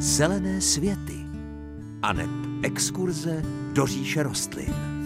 zelené 0.00 0.60
světy 0.60 1.26
aneb 2.02 2.30
exkurze 2.62 3.42
do 3.72 3.86
říše 3.86 4.22
rostlin. 4.22 4.99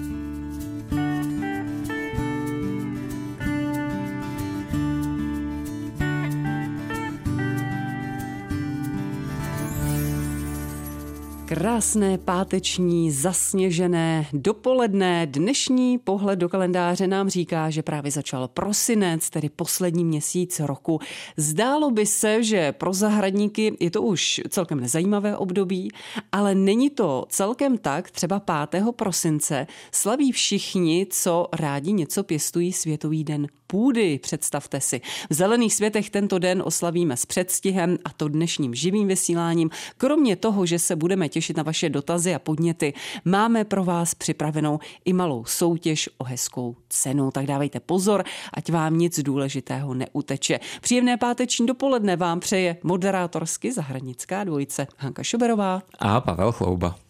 Krásné 11.74 12.18
páteční, 12.18 13.10
zasněžené 13.10 14.26
dopoledne. 14.32 15.26
Dnešní 15.26 15.98
pohled 15.98 16.38
do 16.38 16.48
kalendáře 16.48 17.06
nám 17.06 17.28
říká, 17.28 17.70
že 17.70 17.82
právě 17.82 18.10
začal 18.10 18.48
prosinec, 18.48 19.30
tedy 19.30 19.48
poslední 19.48 20.04
měsíc 20.04 20.60
roku. 20.60 21.00
Zdálo 21.36 21.90
by 21.90 22.06
se, 22.06 22.42
že 22.42 22.72
pro 22.72 22.92
zahradníky 22.92 23.76
je 23.80 23.90
to 23.90 24.02
už 24.02 24.40
celkem 24.48 24.80
nezajímavé 24.80 25.36
období, 25.36 25.90
ale 26.32 26.54
není 26.54 26.90
to 26.90 27.26
celkem 27.28 27.78
tak. 27.78 28.10
Třeba 28.10 28.40
5. 28.70 28.84
prosince 28.96 29.66
slaví 29.92 30.32
všichni, 30.32 31.06
co 31.10 31.48
rádi 31.52 31.92
něco 31.92 32.22
pěstují 32.22 32.72
Světový 32.72 33.24
den 33.24 33.46
půdy, 33.66 34.18
představte 34.18 34.80
si. 34.80 35.00
V 35.30 35.34
Zelených 35.34 35.74
světech 35.74 36.10
tento 36.10 36.38
den 36.38 36.62
oslavíme 36.66 37.16
s 37.16 37.26
předstihem 37.26 37.98
a 38.04 38.12
to 38.12 38.28
dnešním 38.28 38.74
živým 38.74 39.08
vysíláním. 39.08 39.70
Kromě 39.96 40.36
toho, 40.36 40.66
že 40.66 40.78
se 40.78 40.96
budeme 40.96 41.28
těšit 41.28 41.56
na 41.56 41.62
vaše 41.62 41.88
dotazy 41.88 42.34
a 42.34 42.38
podněty, 42.38 42.92
máme 43.24 43.64
pro 43.64 43.84
vás 43.84 44.14
připravenou 44.14 44.78
i 45.04 45.12
malou 45.12 45.44
soutěž 45.44 46.08
o 46.18 46.24
hezkou 46.24 46.76
cenu. 46.88 47.30
Tak 47.30 47.46
dávejte 47.46 47.80
pozor, 47.80 48.24
ať 48.52 48.70
vám 48.70 48.98
nic 48.98 49.20
důležitého 49.20 49.94
neuteče. 49.94 50.60
Příjemné 50.80 51.16
páteční 51.16 51.66
dopoledne 51.66 52.16
vám 52.16 52.40
přeje 52.40 52.76
moderátorsky 52.82 53.72
zahradnická 53.72 54.44
dvojice 54.44 54.86
Hanka 54.98 55.22
Šoberová 55.22 55.82
a 55.98 56.20
Pavel 56.20 56.52
Chlouba. 56.52 57.03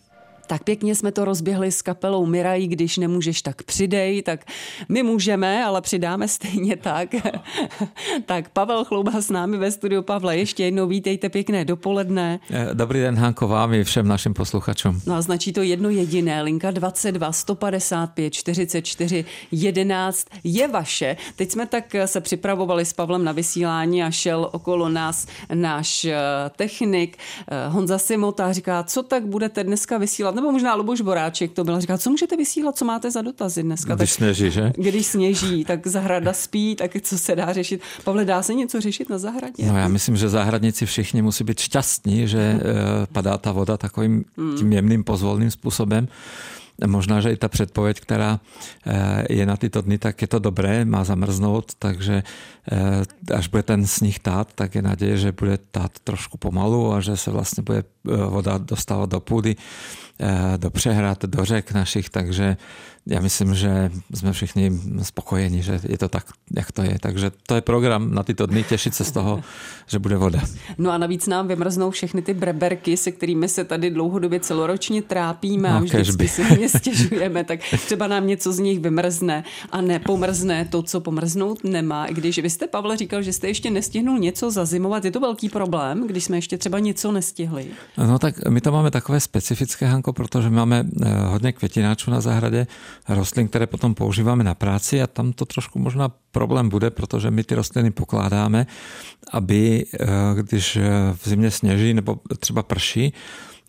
Tak 0.47 0.65
pěkně 0.65 0.95
jsme 0.95 1.13
to 1.13 1.25
rozběhli 1.25 1.73
s 1.73 1.83
kapelou 1.83 2.27
Mirají, 2.27 2.69
když 2.69 2.99
nemůžeš, 2.99 3.43
tak 3.43 3.63
přidej, 3.63 4.23
tak 4.23 4.45
my 4.89 5.03
můžeme, 5.03 5.65
ale 5.65 5.81
přidáme 5.81 6.29
stejně 6.29 6.77
tak. 6.77 7.09
tak 8.27 8.49
Pavel 8.49 8.85
Chlouba 8.85 9.21
s 9.21 9.31
námi 9.31 9.57
ve 9.57 9.71
studiu. 9.71 10.03
Pavle, 10.03 10.37
ještě 10.39 10.65
jednou 10.65 10.87
vítejte, 10.87 11.29
pěkné 11.29 11.65
dopoledne. 11.65 12.41
Eh, 12.51 12.69
dobrý 12.75 13.01
den, 13.01 13.17
Hanko, 13.17 13.49
vám 13.49 13.75
i 13.75 13.85
všem 13.85 14.09
našim 14.09 14.35
posluchačům. 14.35 15.01
No 15.07 15.15
a 15.15 15.23
značí 15.23 15.53
to 15.53 15.63
jedno 15.63 15.91
jediné, 15.91 16.43
linka 16.43 16.71
22 16.71 17.33
155 17.33 18.31
44 18.31 19.25
11 19.53 20.27
je 20.45 20.69
vaše. 20.69 21.17
Teď 21.37 21.51
jsme 21.51 21.67
tak 21.67 21.85
se 22.07 22.21
připravovali 22.21 22.85
s 22.85 22.93
Pavlem 22.93 23.25
na 23.25 23.33
vysílání 23.33 24.03
a 24.03 24.11
šel 24.11 24.49
okolo 24.53 24.89
nás 24.89 25.27
náš 25.55 26.05
eh, 26.05 26.17
technik 26.57 27.17
eh, 27.49 27.69
Honza 27.69 27.99
Simota 27.99 28.47
a 28.47 28.53
říká, 28.53 28.83
co 28.83 29.03
tak 29.03 29.27
budete 29.27 29.65
dneska 29.65 29.99
vysílat 29.99 30.34
vysílat, 30.35 30.43
nebo 30.43 30.53
možná 30.53 30.75
Luboš 30.75 31.01
Boráček 31.01 31.53
to 31.53 31.65
byl, 31.65 31.81
říká, 31.81 31.99
co 31.99 32.11
můžete 32.11 32.37
vysílat, 32.37 32.77
co 32.77 32.85
máte 32.85 33.11
za 33.11 33.23
dotazy 33.23 33.63
dneska. 33.63 33.95
Když 33.95 34.11
tak, 34.11 34.17
sněží, 34.17 34.51
že? 34.51 34.73
Když 34.77 35.07
sněží, 35.07 35.65
tak 35.65 35.87
zahrada 35.87 36.33
spí, 36.33 36.77
tak 36.77 36.91
co 37.03 37.19
se 37.19 37.37
dá 37.37 37.53
řešit. 37.53 37.81
Pavle, 38.05 38.25
dá 38.25 38.43
se 38.43 38.55
něco 38.55 38.81
řešit 38.81 39.11
na 39.11 39.19
zahradě? 39.19 39.67
No 39.67 39.79
já 39.79 39.89
myslím, 39.89 40.17
že 40.17 40.29
zahradníci 40.29 40.87
všichni 40.87 41.23
musí 41.23 41.45
být 41.45 41.61
šťastní, 41.61 42.29
že 42.29 42.55
uh, 42.55 42.61
padá 43.13 43.39
ta 43.39 43.53
voda 43.53 43.77
takovým 43.77 44.25
hmm. 44.37 44.57
tím 44.57 44.73
jemným 44.73 45.05
pozvolným 45.05 45.51
způsobem. 45.51 46.09
Možná, 46.87 47.21
že 47.21 47.33
i 47.33 47.37
ta 47.37 47.49
předpověď, 47.49 48.01
která 48.01 48.41
eh, 48.87 49.25
je 49.31 49.47
na 49.47 49.57
tyto 49.57 49.83
dny, 49.83 49.99
tak 49.99 50.23
je 50.23 50.29
to 50.29 50.39
dobré, 50.39 50.85
má 50.85 51.05
zamrznout, 51.05 51.73
takže 51.79 52.23
eh, 52.73 53.35
až 53.35 53.49
bude 53.49 53.63
ten 53.63 53.87
sníh 53.87 54.19
tát, 54.19 54.53
tak 54.55 54.75
je 54.75 54.83
naděje, 54.83 55.17
že 55.17 55.33
bude 55.33 55.59
tát 55.71 55.91
trošku 56.05 56.39
pomalu 56.39 56.93
a 56.93 57.01
že 57.01 57.17
se 57.17 57.31
vlastně 57.31 57.63
bude 57.63 57.85
voda 58.27 58.59
dostávat 58.59 59.11
do 59.11 59.21
půdy. 59.21 59.57
Eh, 60.21 60.59
do 60.59 60.71
přehrad, 60.71 61.25
do 61.25 61.45
řek 61.45 61.73
našich, 61.73 62.11
takže 62.11 62.57
já 63.07 63.21
myslím, 63.21 63.55
že 63.55 63.91
jsme 64.15 64.33
všichni 64.33 64.81
spokojeni, 65.03 65.63
že 65.63 65.81
je 65.89 65.99
to 65.99 66.09
tak, 66.09 66.25
jak 66.57 66.73
to 66.73 66.83
je. 66.83 66.99
Takže 67.01 67.31
to 67.47 67.55
je 67.55 67.61
program 67.61 68.15
na 68.15 68.23
tyto 68.23 68.47
dny, 68.47 68.65
těšit 68.65 68.95
se 68.95 69.05
z 69.05 69.13
toho, 69.13 69.43
že 69.87 69.99
bude 69.99 70.17
voda. 70.17 70.41
No 70.79 70.91
a 70.91 70.99
navíc 70.99 71.27
nám 71.27 71.49
vymrznou 71.49 71.91
všechny 71.91 72.23
ty 72.23 72.35
breberky, 72.35 72.97
se 72.97 73.13
kterými 73.13 73.49
se 73.49 73.65
tady 73.65 73.91
dlouhodobě 73.91 74.41
celoročně 74.41 75.03
trápíme 75.03 75.71
no, 75.71 75.77
a 75.77 75.81
vždycky 75.81 76.29
si 76.29 76.45
mě 76.45 76.69
stěžujeme, 76.69 77.45
tak 77.45 77.61
třeba 77.87 78.07
nám 78.07 78.27
něco 78.27 78.53
z 78.53 78.59
nich 78.59 78.81
vymrzne 78.81 79.45
a 79.71 79.81
nepomrzne 79.81 80.65
to, 80.65 80.83
co 80.83 81.01
pomrznout 81.01 81.65
nemá. 81.65 82.07
I 82.07 82.15
když 82.15 82.39
vy 82.39 82.51
jste, 82.51 82.67
Pavle, 82.67 82.97
říkal, 82.97 83.23
že 83.23 83.33
jste 83.33 83.49
ještě 83.49 83.71
nestihnul 83.71 84.19
něco 84.19 84.51
zazimovat, 84.51 85.05
je 85.05 85.11
to 85.11 85.21
velký 85.21 85.49
problém, 85.49 86.07
když 86.07 86.25
jsme 86.25 86.37
ještě 86.37 86.59
třeba 86.59 86.79
něco 86.79 87.13
nestihli? 87.13 87.67
No 87.99 88.19
tak 88.19 88.49
my 88.49 88.61
to 88.61 88.73
máme 88.73 88.91
takové 88.91 89.21
specifické, 89.21 89.87
Hanko, 89.87 90.13
protože 90.13 90.51
máme 90.51 90.85
eh, 91.03 91.15
hodně 91.27 91.53
květináčů 91.53 92.11
na 92.11 92.21
zahradě, 92.21 92.67
rostlin, 93.09 93.49
které 93.49 93.67
potom 93.67 93.95
používáme 93.95 94.45
na 94.45 94.55
práci 94.55 95.03
a 95.03 95.07
tam 95.07 95.33
to 95.33 95.45
trošku 95.45 95.79
možná 95.79 96.09
problém 96.31 96.69
bude, 96.69 96.91
protože 96.91 97.31
my 97.31 97.45
ty 97.45 97.55
rostliny 97.55 97.91
pokládáme, 97.91 98.67
aby 99.33 99.85
eh, 99.85 100.07
když 100.35 100.77
eh, 100.77 100.83
v 101.23 101.29
zimě 101.29 101.51
sněží 101.51 101.95
nebo 101.95 102.19
třeba 102.39 102.63
prší, 102.63 103.13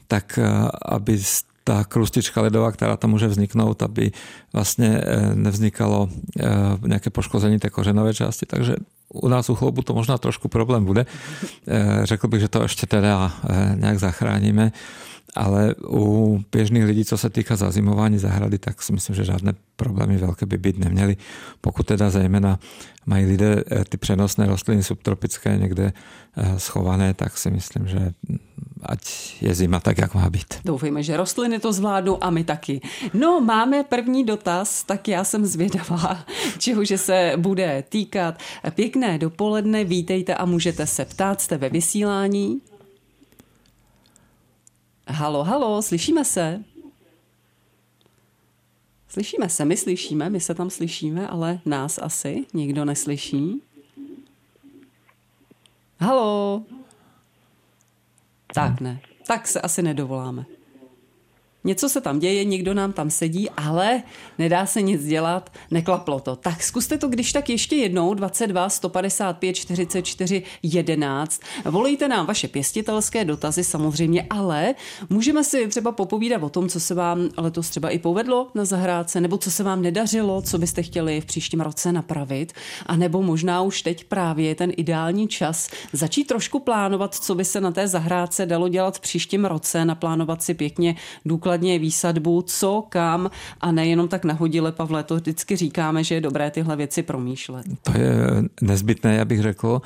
tak 0.07 0.39
eh, 0.41 0.47
aby 0.85 1.19
ta 1.63 1.83
krustička 1.83 2.41
ledová, 2.41 2.71
která 2.71 2.97
tam 2.97 3.09
může 3.09 3.27
vzniknout, 3.27 3.83
aby 3.83 4.11
vlastně 4.53 5.01
nevznikalo 5.33 6.09
nějaké 6.85 7.09
poškození 7.09 7.59
té 7.59 7.69
kořenové 7.69 8.13
části. 8.13 8.45
Takže 8.45 8.75
u 9.13 9.27
nás 9.27 9.49
u 9.49 9.55
chloubu 9.55 9.81
to 9.81 9.93
možná 9.93 10.17
trošku 10.17 10.47
problém 10.47 10.85
bude. 10.85 11.05
Řekl 12.03 12.27
bych, 12.27 12.41
že 12.41 12.47
to 12.47 12.61
ještě 12.61 12.87
teda 12.87 13.33
nějak 13.75 13.99
zachráníme 13.99 14.71
ale 15.35 15.75
u 15.89 16.39
běžných 16.51 16.83
lidí, 16.83 17.05
co 17.05 17.17
se 17.17 17.29
týká 17.29 17.55
zazimování 17.55 18.17
zahrady, 18.17 18.57
tak 18.57 18.81
si 18.81 18.93
myslím, 18.93 19.15
že 19.15 19.23
žádné 19.23 19.53
problémy 19.75 20.17
velké 20.17 20.45
by 20.45 20.57
být 20.57 20.77
neměly. 20.77 21.17
Pokud 21.61 21.85
teda 21.85 22.09
zejména 22.09 22.59
mají 23.05 23.25
lidé 23.25 23.63
eh, 23.71 23.85
ty 23.89 23.97
přenosné 23.97 24.47
rostliny 24.47 24.83
subtropické 24.83 25.57
někde 25.57 25.93
eh, 26.37 26.59
schované, 26.59 27.13
tak 27.13 27.37
si 27.37 27.51
myslím, 27.51 27.87
že 27.87 27.99
mm, 27.99 28.37
ať 28.83 29.01
je 29.41 29.55
zima 29.55 29.79
tak, 29.79 29.97
jak 29.97 30.13
má 30.15 30.29
být. 30.29 30.53
Doufejme, 30.65 31.03
že 31.03 31.17
rostliny 31.17 31.59
to 31.59 31.73
zvládnou 31.73 32.23
a 32.23 32.29
my 32.29 32.43
taky. 32.43 32.81
No, 33.13 33.41
máme 33.41 33.83
první 33.83 34.23
dotaz, 34.25 34.83
tak 34.83 35.07
já 35.07 35.23
jsem 35.23 35.45
zvědavá, 35.45 36.25
čehože 36.57 36.97
se 36.97 37.33
bude 37.37 37.83
týkat. 37.89 38.39
Pěkné 38.75 39.17
dopoledne, 39.17 39.83
vítejte 39.83 40.35
a 40.35 40.45
můžete 40.45 40.87
se 40.87 41.05
ptát, 41.05 41.41
jste 41.41 41.57
ve 41.57 41.69
vysílání. 41.69 42.61
Halo, 45.07 45.43
halo, 45.43 45.81
slyšíme 45.81 46.25
se? 46.25 46.63
Slyšíme 49.07 49.49
se, 49.49 49.65
my 49.65 49.77
slyšíme, 49.77 50.29
my 50.29 50.39
se 50.39 50.53
tam 50.53 50.69
slyšíme, 50.69 51.27
ale 51.27 51.59
nás 51.65 51.97
asi 51.97 52.45
nikdo 52.53 52.85
neslyší. 52.85 53.61
Halo? 55.99 56.63
Tak 58.53 58.81
ne, 58.81 59.01
tak 59.27 59.47
se 59.47 59.61
asi 59.61 59.81
nedovoláme. 59.81 60.45
Něco 61.65 61.89
se 61.89 62.01
tam 62.01 62.19
děje, 62.19 62.43
někdo 62.43 62.73
nám 62.73 62.93
tam 62.93 63.09
sedí, 63.09 63.49
ale 63.49 64.03
nedá 64.37 64.65
se 64.65 64.81
nic 64.81 65.05
dělat, 65.05 65.49
neklaplo 65.71 66.19
to. 66.19 66.35
Tak 66.35 66.63
zkuste 66.63 66.97
to 66.97 67.07
když 67.07 67.33
tak 67.33 67.49
ještě 67.49 67.75
jednou, 67.75 68.13
22 68.13 68.69
155 68.69 69.53
44 69.53 70.43
11. 70.63 71.41
Volejte 71.65 72.07
nám 72.07 72.25
vaše 72.25 72.47
pěstitelské 72.47 73.25
dotazy 73.25 73.63
samozřejmě, 73.63 74.25
ale 74.29 74.75
můžeme 75.09 75.43
si 75.43 75.67
třeba 75.67 75.91
popovídat 75.91 76.43
o 76.43 76.49
tom, 76.49 76.69
co 76.69 76.79
se 76.79 76.93
vám 76.93 77.29
letos 77.37 77.69
třeba 77.69 77.89
i 77.89 77.99
povedlo 77.99 78.47
na 78.55 78.65
zahrádce, 78.65 79.21
nebo 79.21 79.37
co 79.37 79.51
se 79.51 79.63
vám 79.63 79.81
nedařilo, 79.81 80.41
co 80.41 80.57
byste 80.57 80.83
chtěli 80.83 81.21
v 81.21 81.25
příštím 81.25 81.61
roce 81.61 81.91
napravit, 81.91 82.53
a 82.85 82.95
nebo 82.95 83.21
možná 83.21 83.61
už 83.61 83.81
teď 83.81 84.03
právě 84.03 84.55
ten 84.55 84.71
ideální 84.77 85.27
čas 85.27 85.69
začít 85.93 86.27
trošku 86.27 86.59
plánovat, 86.59 87.15
co 87.15 87.35
by 87.35 87.45
se 87.45 87.61
na 87.61 87.71
té 87.71 87.87
zahrádce 87.87 88.45
dalo 88.45 88.69
dělat 88.69 88.97
v 88.97 88.99
příštím 88.99 89.45
roce, 89.45 89.85
naplánovat 89.85 90.43
si 90.43 90.53
pěkně 90.53 90.95
důkladně 91.25 91.54
důkladně 91.55 91.79
výsadbu, 91.79 92.41
co, 92.41 92.83
kam 92.89 93.31
a 93.61 93.71
nejenom 93.71 94.07
tak 94.07 94.25
nahodile, 94.25 94.71
Pavle, 94.71 95.03
to 95.03 95.15
vždycky 95.15 95.55
říkáme, 95.55 96.03
že 96.03 96.15
je 96.15 96.21
dobré 96.21 96.51
tyhle 96.51 96.75
věci 96.75 97.03
promýšlet. 97.03 97.65
To 97.83 97.91
je 97.97 98.09
nezbytné, 98.61 99.15
já 99.15 99.25
bych 99.25 99.41
řekl, 99.41 99.81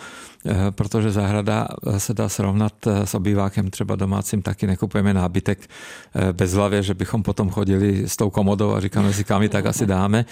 protože 0.71 1.11
zahrada 1.11 1.67
se 1.97 2.13
dá 2.13 2.29
srovnat 2.29 2.87
eh, 2.87 3.05
s 3.05 3.15
obývákem 3.15 3.69
třeba 3.69 3.95
domácím, 3.95 4.41
taky 4.41 4.67
nekupujeme 4.67 5.13
nábytek 5.13 5.59
eh, 5.59 6.33
bez 6.33 6.53
hlavě, 6.53 6.83
že 6.83 6.93
bychom 6.93 7.23
potom 7.23 7.49
chodili 7.49 8.09
s 8.09 8.17
tou 8.17 8.29
komodou 8.29 8.73
a 8.73 8.79
říkáme 8.79 9.13
si, 9.13 9.23
kam 9.23 9.41
ji 9.41 9.49
tak 9.49 9.65
asi 9.65 9.85
dáme, 9.85 10.25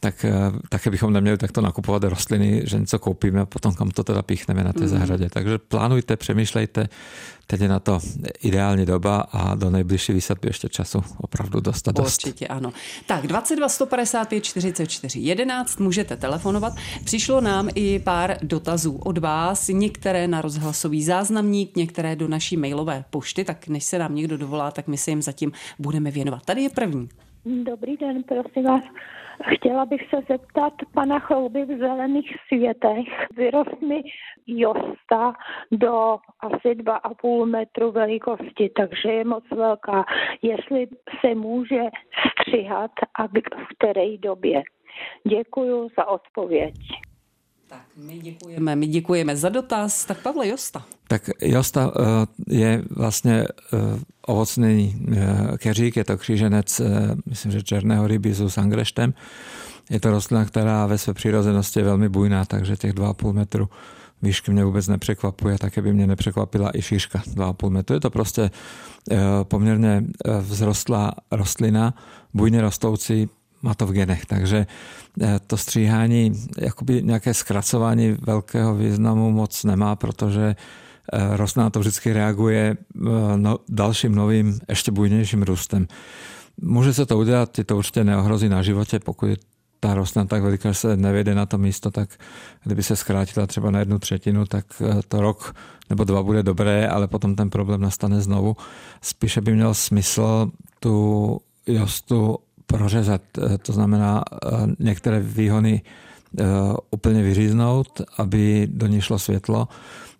tak 0.00 0.26
také 0.68 0.90
bychom 0.90 1.12
neměli 1.12 1.38
takto 1.38 1.60
nakupovat 1.60 2.04
rostliny, 2.04 2.62
že 2.64 2.78
něco 2.78 2.98
koupíme 2.98 3.40
a 3.40 3.46
potom 3.46 3.74
kam 3.74 3.90
to 3.90 4.04
teda 4.04 4.22
píchneme 4.22 4.64
na 4.64 4.72
té 4.72 4.80
mm. 4.80 4.88
zahradě. 4.88 5.28
Takže 5.30 5.58
plánujte, 5.58 6.16
přemýšlejte, 6.16 6.88
teď 7.46 7.60
je 7.60 7.68
na 7.68 7.80
to 7.80 8.00
ideální 8.42 8.86
doba 8.86 9.20
a 9.32 9.54
do 9.54 9.70
nejbližší 9.70 10.12
výsadby 10.12 10.48
ještě 10.48 10.68
čas 10.68 10.90
času 10.90 11.04
opravdu 11.18 11.60
dostat 11.60 11.94
dost. 11.94 12.26
Určitě 12.26 12.46
ano. 12.46 12.72
Tak 13.06 13.26
22 13.26 13.68
155 13.68 14.44
44 14.44 15.20
11 15.20 15.80
můžete 15.80 16.16
telefonovat. 16.16 16.72
Přišlo 17.04 17.40
nám 17.40 17.68
i 17.74 17.98
pár 17.98 18.36
dotazů 18.42 18.96
od 18.96 19.18
vás, 19.18 19.49
některé 19.72 20.28
na 20.28 20.40
rozhlasový 20.40 21.02
záznamník, 21.04 21.76
některé 21.76 22.16
do 22.16 22.28
naší 22.28 22.56
mailové 22.56 23.04
pošty, 23.10 23.44
tak 23.44 23.68
než 23.68 23.84
se 23.84 23.98
nám 23.98 24.14
někdo 24.14 24.36
dovolá, 24.36 24.70
tak 24.70 24.88
my 24.88 24.96
se 24.96 25.10
jim 25.10 25.22
zatím 25.22 25.52
budeme 25.78 26.10
věnovat. 26.10 26.44
Tady 26.44 26.62
je 26.62 26.70
první. 26.70 27.08
Dobrý 27.44 27.96
den, 27.96 28.22
prosím 28.22 28.64
vás. 28.64 28.82
Chtěla 29.54 29.86
bych 29.86 30.00
se 30.10 30.16
zeptat 30.28 30.72
pana 30.94 31.18
Chlouby 31.18 31.64
v 31.64 31.78
zelených 31.78 32.36
světech. 32.48 33.06
Vyrost 33.36 33.82
mi 33.82 34.02
josta 34.46 35.32
do 35.72 36.18
asi 36.40 36.68
2,5 36.68 37.46
metru 37.46 37.92
velikosti, 37.92 38.70
takže 38.76 39.12
je 39.12 39.24
moc 39.24 39.44
velká. 39.50 40.04
Jestli 40.42 40.86
se 41.20 41.34
může 41.34 41.82
střihat 42.30 42.90
a 43.14 43.26
v 43.26 43.30
které 43.78 44.18
době. 44.18 44.62
Děkuji 45.28 45.88
za 45.96 46.08
odpověď. 46.08 46.74
Tak 47.70 47.82
my 47.96 48.18
děkujeme, 48.18 48.76
my 48.76 48.86
děkujeme 48.86 49.36
za 49.36 49.48
dotaz. 49.48 50.04
Tak 50.04 50.22
Pavle 50.22 50.48
Josta. 50.48 50.84
Tak 51.08 51.30
Josta 51.40 51.92
eh, 51.96 52.54
je 52.56 52.82
vlastně 52.90 53.44
eh, 53.44 53.78
ovocný 54.26 55.06
eh, 55.12 55.58
keřík, 55.58 55.96
je 55.96 56.04
to 56.04 56.16
kříženec, 56.18 56.80
myslím, 57.26 57.52
že 57.52 57.62
černého 57.62 58.06
rybizu 58.06 58.50
s 58.50 58.58
angreštem. 58.58 59.14
Je 59.90 60.00
to 60.00 60.10
rostlina, 60.10 60.44
která 60.44 60.86
ve 60.86 60.98
své 60.98 61.14
přirozenosti 61.14 61.80
je 61.80 61.84
velmi 61.84 62.08
bujná, 62.08 62.44
takže 62.44 62.76
těch 62.76 62.94
2,5 62.94 63.32
metru 63.32 63.68
výšky 64.22 64.50
mě 64.50 64.64
vůbec 64.64 64.88
nepřekvapuje, 64.88 65.58
také 65.58 65.82
by 65.82 65.92
mě 65.92 66.06
nepřekvapila 66.06 66.70
i 66.74 66.82
šířka 66.82 67.18
2,5 67.18 67.70
metru. 67.70 67.94
Je 67.94 68.00
to 68.00 68.10
prostě 68.10 68.50
poměrně 69.42 70.04
vzrostlá 70.42 71.12
rostlina, 71.30 71.94
bujně 72.34 72.60
rostoucí, 72.60 73.28
má 73.62 73.74
to 73.74 73.86
v 73.86 73.92
genech, 73.92 74.26
takže 74.26 74.66
to 75.46 75.56
stříhání, 75.56 76.32
jakoby 76.58 77.02
nějaké 77.02 77.34
zkracování 77.34 78.16
velkého 78.20 78.74
významu 78.74 79.30
moc 79.30 79.64
nemá, 79.64 79.96
protože 79.96 80.56
Eh, 81.12 81.36
rostlina 81.36 81.70
to 81.70 81.80
vždycky 81.80 82.12
reaguje 82.12 82.76
eh, 82.76 83.36
no, 83.36 83.58
dalším 83.68 84.14
novým, 84.14 84.60
ještě 84.68 84.92
bujnějším 84.92 85.42
růstem. 85.42 85.86
Může 86.60 86.94
se 86.94 87.06
to 87.06 87.18
udělat, 87.18 87.58
je 87.58 87.64
to 87.64 87.76
určitě 87.76 88.04
neohrozí 88.04 88.48
na 88.48 88.62
životě, 88.62 88.98
pokud 88.98 89.30
ta 89.80 89.94
rostlina 89.94 90.24
tak 90.24 90.42
veliká, 90.42 90.68
že 90.68 90.74
se 90.74 90.96
nevede 90.96 91.34
na 91.34 91.46
to 91.46 91.58
místo, 91.58 91.90
tak 91.90 92.08
kdyby 92.64 92.82
se 92.82 92.96
zkrátila 92.96 93.46
třeba 93.46 93.70
na 93.70 93.78
jednu 93.78 93.98
třetinu, 93.98 94.46
tak 94.46 94.66
eh, 94.80 95.00
to 95.08 95.20
rok 95.20 95.54
nebo 95.90 96.04
dva 96.04 96.22
bude 96.22 96.42
dobré, 96.42 96.88
ale 96.88 97.08
potom 97.08 97.36
ten 97.36 97.50
problém 97.50 97.80
nastane 97.80 98.20
znovu. 98.20 98.56
Spíše 99.02 99.40
by 99.40 99.54
měl 99.54 99.74
smysl 99.74 100.50
tu 100.80 101.40
jostu 101.66 102.38
prořezat, 102.70 103.22
to 103.62 103.72
znamená 103.72 104.24
některé 104.78 105.20
výhony 105.20 105.82
úplně 106.90 107.22
vyříznout, 107.22 108.02
aby 108.18 108.68
do 108.70 108.86
ní 108.86 109.00
šlo 109.00 109.18
světlo 109.18 109.68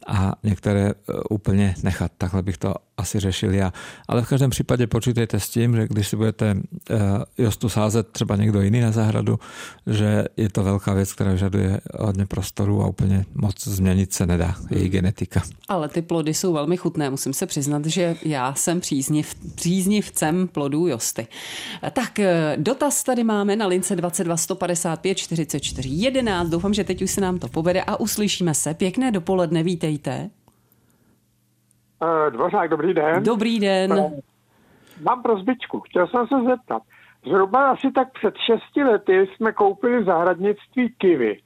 a 0.07 0.33
některé 0.43 0.93
úplně 1.31 1.75
nechat. 1.83 2.13
Takhle 2.19 2.43
bych 2.43 2.59
to 2.59 2.75
asi 3.01 3.21
řešil 3.21 3.55
já. 3.55 3.73
Ale 4.09 4.23
v 4.23 4.29
každém 4.29 4.51
případě 4.51 4.87
počítejte 4.87 5.41
s 5.41 5.49
tím, 5.49 5.77
že 5.77 5.89
když 5.89 6.09
si 6.09 6.17
budete 6.17 6.57
eh, 6.91 6.97
Jostu 7.39 7.69
sázet 7.69 8.09
třeba 8.09 8.37
někdo 8.37 8.61
jiný 8.61 8.81
na 8.81 8.93
zahradu, 8.93 9.39
že 9.87 10.25
je 10.37 10.49
to 10.49 10.65
velká 10.65 10.95
věc, 10.95 11.13
která 11.13 11.33
vyžaduje 11.33 11.81
hodně 11.99 12.27
prostoru 12.27 12.83
a 12.83 12.87
úplně 12.87 13.25
moc 13.35 13.69
změnit 13.69 14.13
se 14.13 14.27
nedá, 14.27 14.55
její 14.71 14.89
genetika. 14.89 15.43
Ale 15.69 15.89
ty 15.89 16.03
plody 16.03 16.35
jsou 16.35 16.53
velmi 16.53 16.77
chutné, 16.77 17.11
musím 17.11 17.33
se 17.33 17.47
přiznat, 17.47 17.87
že 17.87 18.17
já 18.23 18.55
jsem 18.55 18.81
přízniv, 18.81 19.35
příznivcem 19.55 20.49
plodů 20.49 20.87
Josty. 20.87 21.27
Tak 21.93 22.19
eh, 22.19 22.57
dotaz 22.59 23.05
tady 23.05 23.25
máme 23.25 23.57
na 23.57 23.67
lince 23.67 23.97
22 23.97 24.37
155 24.37 25.15
44 25.15 25.89
11. 25.89 26.49
Doufám, 26.49 26.75
že 26.75 26.85
teď 26.85 27.03
už 27.03 27.11
se 27.11 27.21
nám 27.21 27.39
to 27.39 27.49
povede 27.49 27.83
a 27.83 28.01
uslyšíme 28.01 28.55
se. 28.55 28.75
Pěkné 28.75 29.11
dopoledne, 29.11 29.63
vítejte. 29.63 30.31
Uh, 32.03 32.33
Dvořák, 32.33 32.71
dobrý 32.71 32.95
den. 32.95 33.23
Dobrý 33.25 33.61
den. 33.61 33.93
Uh, 33.93 34.13
mám 35.03 35.23
prozbičku. 35.23 35.81
Chtěl 35.81 36.07
jsem 36.07 36.27
se 36.27 36.35
zeptat. 36.49 36.83
Zhruba 37.27 37.71
asi 37.71 37.93
tak 37.93 38.13
před 38.13 38.35
šesti 38.37 38.85
lety 38.85 39.29
jsme 39.37 39.53
koupili 39.53 40.05
zahradnictví 40.05 40.95
kivy. 40.99 41.39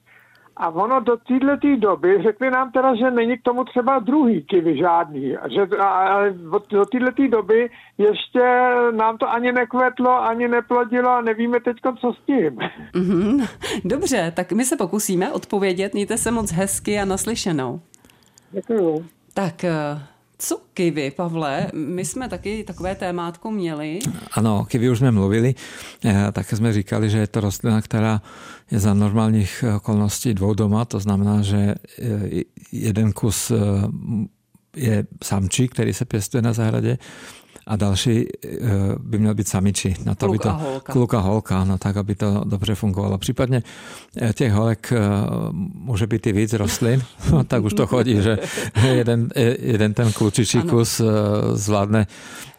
A 0.56 0.68
ono 0.68 1.00
do 1.00 1.16
této 1.16 1.76
doby 1.76 2.22
řekli 2.22 2.50
nám 2.50 2.72
teda, 2.72 2.94
že 2.94 3.10
není 3.10 3.38
k 3.38 3.42
tomu 3.42 3.64
třeba 3.64 3.98
druhý 3.98 4.42
kivy 4.42 4.78
žádný. 4.78 5.36
Že, 5.54 5.76
ale 5.78 6.34
do 6.70 6.84
této 6.84 7.28
doby 7.28 7.70
ještě 7.98 8.70
nám 8.90 9.18
to 9.18 9.30
ani 9.30 9.52
nekvetlo, 9.52 10.22
ani 10.22 10.48
neplodilo 10.48 11.10
a 11.10 11.20
nevíme 11.20 11.60
teď, 11.60 11.76
co 12.00 12.12
s 12.12 12.26
tím. 12.26 12.58
Mm-hmm. 12.94 13.48
Dobře, 13.84 14.32
tak 14.36 14.52
my 14.52 14.64
se 14.64 14.76
pokusíme 14.76 15.32
odpovědět. 15.32 15.94
Mějte 15.94 16.16
se 16.16 16.30
moc 16.30 16.52
hezky 16.52 16.98
a 16.98 17.04
naslyšenou. 17.04 17.80
Děkuju. 18.50 19.06
Tak 19.34 19.54
co 20.38 20.60
kivy, 20.75 21.10
Pavle? 21.10 21.70
My 21.75 22.04
jsme 22.04 22.28
taky 22.28 22.64
takové 22.64 22.94
témátko 22.94 23.50
měli. 23.50 23.98
Ano, 24.32 24.64
kivy 24.64 24.90
už 24.90 24.98
jsme 24.98 25.10
mluvili. 25.10 25.54
Eh, 26.04 26.32
také 26.32 26.56
jsme 26.56 26.72
říkali, 26.72 27.10
že 27.10 27.19
je 27.19 27.26
to 27.26 27.40
rostlina, 27.40 27.82
která 27.82 28.22
je 28.70 28.78
za 28.78 28.94
normálních 28.94 29.64
okolností 29.76 30.34
dvou 30.34 30.54
doma, 30.54 30.84
to 30.84 31.00
znamená, 31.00 31.42
že 31.42 31.56
eh, 31.56 32.42
jeden 32.72 33.12
kus 33.12 33.50
eh, 33.50 33.56
je 34.76 35.06
samčí, 35.25 35.69
který 35.69 35.92
se 35.94 36.04
pěstuje 36.04 36.42
na 36.42 36.52
zahradě 36.52 36.98
a 37.66 37.76
další 37.76 38.26
eh, 38.44 38.49
by 38.99 39.19
měl 39.19 39.34
být 39.34 39.49
samiči. 39.49 39.96
Na 40.05 40.14
to, 40.14 40.26
kluk 40.26 40.31
aby 40.31 40.38
to, 40.38 40.49
a 40.49 40.52
holka. 40.52 40.93
Kluk 40.93 41.14
a 41.14 41.19
holka, 41.19 41.64
no 41.64 41.78
tak, 41.78 41.96
aby 41.96 42.14
to 42.14 42.43
dobře 42.44 42.75
fungovalo. 42.75 43.19
Případně 43.19 43.62
eh, 44.16 44.32
těch 44.32 44.52
holek 44.52 44.93
eh, 44.93 45.00
může 45.75 46.06
být 46.06 46.26
i 46.26 46.32
víc 46.32 46.52
rostlin, 46.52 47.02
no, 47.31 47.44
tak 47.44 47.64
už 47.64 47.72
to 47.75 47.87
chodí, 47.87 48.22
že 48.22 48.38
jeden, 48.84 49.28
jeden 49.58 49.94
ten 49.94 50.12
klučičí 50.12 50.62
kus 50.62 51.00
zvládne 51.52 52.06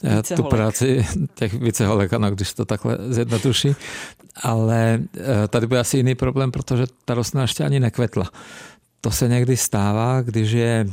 více 0.04 0.36
tu 0.36 0.42
holek. 0.42 0.56
práci 0.56 1.06
těch 1.36 1.54
více 1.54 1.88
holek, 1.88 2.14
ano, 2.14 2.32
když 2.32 2.54
to 2.54 2.66
takhle 2.66 2.98
zjednoduší. 3.10 3.76
Ale 4.44 5.00
tady 5.48 5.68
bude 5.68 5.80
asi 5.80 5.98
jiný 5.98 6.16
problém, 6.16 6.52
protože 6.52 6.86
ta 7.06 7.14
rostlina 7.14 7.42
ještě 7.42 7.64
ani 7.64 7.80
nekvetla. 7.80 8.26
To 9.06 9.12
se 9.12 9.28
někdy 9.28 9.58
stává, 9.58 10.22
když 10.22 10.52
je 10.52 10.86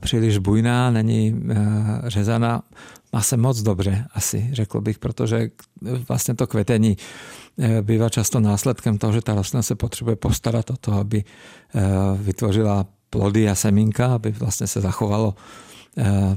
příliš 0.00 0.38
bujná, 0.38 0.90
není 0.90 1.42
řezaná 2.06 2.62
má 3.14 3.22
se 3.22 3.36
moc 3.36 3.62
dobře, 3.62 4.06
asi 4.14 4.48
řekl 4.52 4.80
bych, 4.80 4.98
protože 4.98 5.50
vlastně 6.08 6.34
to 6.34 6.46
kvetení 6.46 6.96
eh, 7.58 7.82
bývá 7.82 8.08
často 8.08 8.40
následkem 8.40 8.98
toho, 8.98 9.12
že 9.12 9.20
ta 9.20 9.34
rostlina 9.34 9.62
se 9.62 9.74
potřebuje 9.74 10.16
postarat 10.16 10.70
o 10.70 10.76
to, 10.76 10.92
aby 10.92 11.24
eh, 11.24 11.80
vytvořila 12.16 12.86
plody 13.10 13.48
a 13.48 13.54
semínka, 13.54 14.14
aby 14.14 14.30
vlastně 14.30 14.66
se 14.66 14.80
zachovalo 14.80 15.34
eh, 15.96 16.36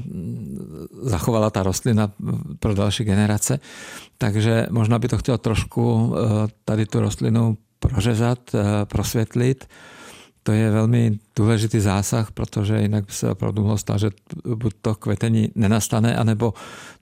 zachovala 1.02 1.50
ta 1.50 1.64
rostlina 1.64 2.12
pro 2.60 2.74
další 2.74 3.04
generace. 3.04 3.60
Takže 4.18 4.68
možná 4.70 5.00
by 5.00 5.08
to 5.08 5.18
chtělo 5.18 5.38
trošku 5.38 6.16
tady 6.66 6.86
tu 6.86 7.00
rostlinu 7.00 7.58
prořezat, 7.80 8.40
prosvětlit, 8.86 9.66
to 10.48 10.54
je 10.54 10.72
velmi 10.72 11.20
důležitý 11.36 11.80
zásah, 11.80 12.32
protože 12.32 12.82
jinak 12.82 13.06
by 13.06 13.12
se 13.12 13.32
opravdu 13.32 13.62
mohlo 13.62 13.78
stát, 13.78 14.00
že 14.00 14.10
buď 14.56 14.74
to 14.82 14.96
kvetení 14.96 15.52
nenastane, 15.56 16.16
anebo 16.16 16.54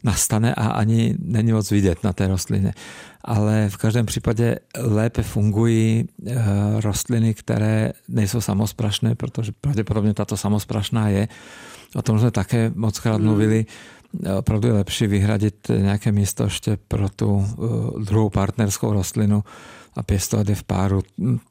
nastane 0.03 0.55
a 0.55 0.67
ani 0.67 1.15
není 1.19 1.51
moc 1.51 1.71
vidět 1.71 2.03
na 2.03 2.13
té 2.13 2.27
rostlině. 2.27 2.73
Ale 3.21 3.69
v 3.69 3.77
každém 3.77 4.05
případě 4.05 4.59
lépe 4.77 5.23
fungují 5.23 6.09
eh, 6.27 6.33
rostliny, 6.81 7.33
které 7.33 7.93
nejsou 8.09 8.41
samosprašné, 8.41 9.15
protože 9.15 9.51
pravděpodobně 9.61 10.13
tato 10.13 10.37
samosprašná 10.37 11.09
je. 11.09 11.27
O 11.95 12.01
tom 12.01 12.19
jsme 12.19 12.31
také 12.31 12.71
moc 12.75 12.99
krát 12.99 13.15
hmm. 13.15 13.25
mluvili. 13.25 13.65
Opravdu 14.37 14.67
je 14.67 14.73
lepší 14.73 15.07
vyhradit 15.07 15.55
nějaké 15.77 16.11
místo 16.11 16.43
ještě 16.43 16.77
pro 16.87 17.09
tu 17.09 17.45
eh, 17.45 18.03
druhou 18.05 18.29
partnerskou 18.29 18.93
rostlinu, 18.93 19.43
a 19.95 20.03
pěstovat 20.03 20.49
je 20.49 20.55
v 20.55 20.63
páru, 20.63 21.01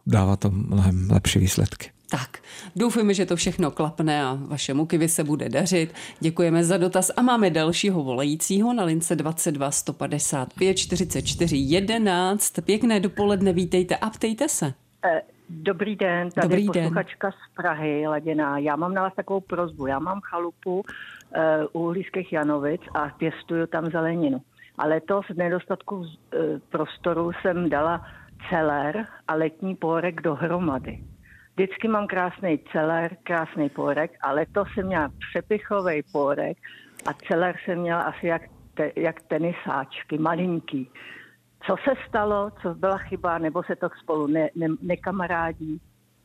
dává 0.07 0.37
to 0.37 0.51
mnohem 0.51 1.11
lepší 1.11 1.39
výsledky. 1.39 1.91
Tak, 2.11 2.39
doufujeme, 2.77 3.15
že 3.15 3.27
to 3.27 3.37
všechno 3.37 3.71
klapne 3.71 4.25
a 4.25 4.39
vašemu 4.49 4.87
kivy 4.87 5.09
se 5.09 5.25
bude 5.25 5.49
dařit. 5.49 5.95
Děkujeme 6.21 6.65
za 6.65 6.77
dotaz 6.77 7.11
a 7.17 7.23
máme 7.23 7.51
dalšího 7.51 8.03
volajícího 8.03 8.73
na 8.73 8.85
lince 8.85 9.17
22 9.17 9.71
155 9.71 10.75
44 10.75 11.57
11. 11.57 12.61
Pěkné 12.65 13.01
dopoledne, 13.01 13.53
vítejte 13.53 13.97
a 13.97 14.11
ptejte 14.11 14.49
se. 14.49 14.73
Eh, 15.05 15.23
dobrý 15.49 15.97
den, 15.97 16.31
tady 16.31 16.49
Dobrý 16.49 16.67
posluchačka 16.67 17.31
den. 17.31 17.39
z 17.39 17.55
Prahy, 17.57 18.07
Laděná. 18.07 18.59
Já 18.59 18.77
mám 18.77 18.95
na 18.95 19.03
vás 19.03 19.15
takovou 19.15 19.41
prozbu. 19.41 19.87
Já 19.87 19.99
mám 19.99 20.21
chalupu 20.21 20.81
uh, 21.73 21.83
u 21.83 21.89
Hlízkých 21.89 22.33
Janovic 22.33 22.81
a 22.95 23.09
pěstuju 23.09 23.67
tam 23.67 23.91
zeleninu. 23.91 24.41
Ale 24.79 25.01
to 25.01 25.21
z 25.33 25.37
nedostatku 25.37 25.97
uh, 25.97 26.07
prostoru 26.71 27.31
jsem 27.43 27.71
dala 27.71 28.07
celer 28.49 29.07
a 29.29 29.35
letní 29.35 29.77
pórek 29.77 30.21
dohromady. 30.21 31.05
Vždycky 31.55 31.89
mám 31.89 32.07
krásný 32.07 32.59
celer, 32.73 33.17
krásný 33.23 33.69
pórek, 33.69 34.13
ale 34.23 34.47
to 34.47 34.65
jsem 34.67 34.87
měla 34.87 35.11
přepichový 35.31 36.03
pórek 36.13 36.59
a 37.07 37.13
celer 37.13 37.57
jsem 37.65 37.79
měla 37.79 38.03
asi 38.03 38.27
jak 38.27 38.43
te, 38.75 38.93
jak 38.97 39.23
tenisáčky, 39.23 40.19
malinký. 40.19 40.91
Co 41.67 41.77
se 41.85 41.95
stalo, 42.09 42.51
co 42.63 42.75
byla 42.75 42.99
chyba, 42.99 43.39
nebo 43.39 43.63
se 43.63 43.77
to 43.77 43.89
spolu 44.03 44.27
ne, 44.27 44.49
ne, 44.55 44.67
nekamarádí? 44.83 45.81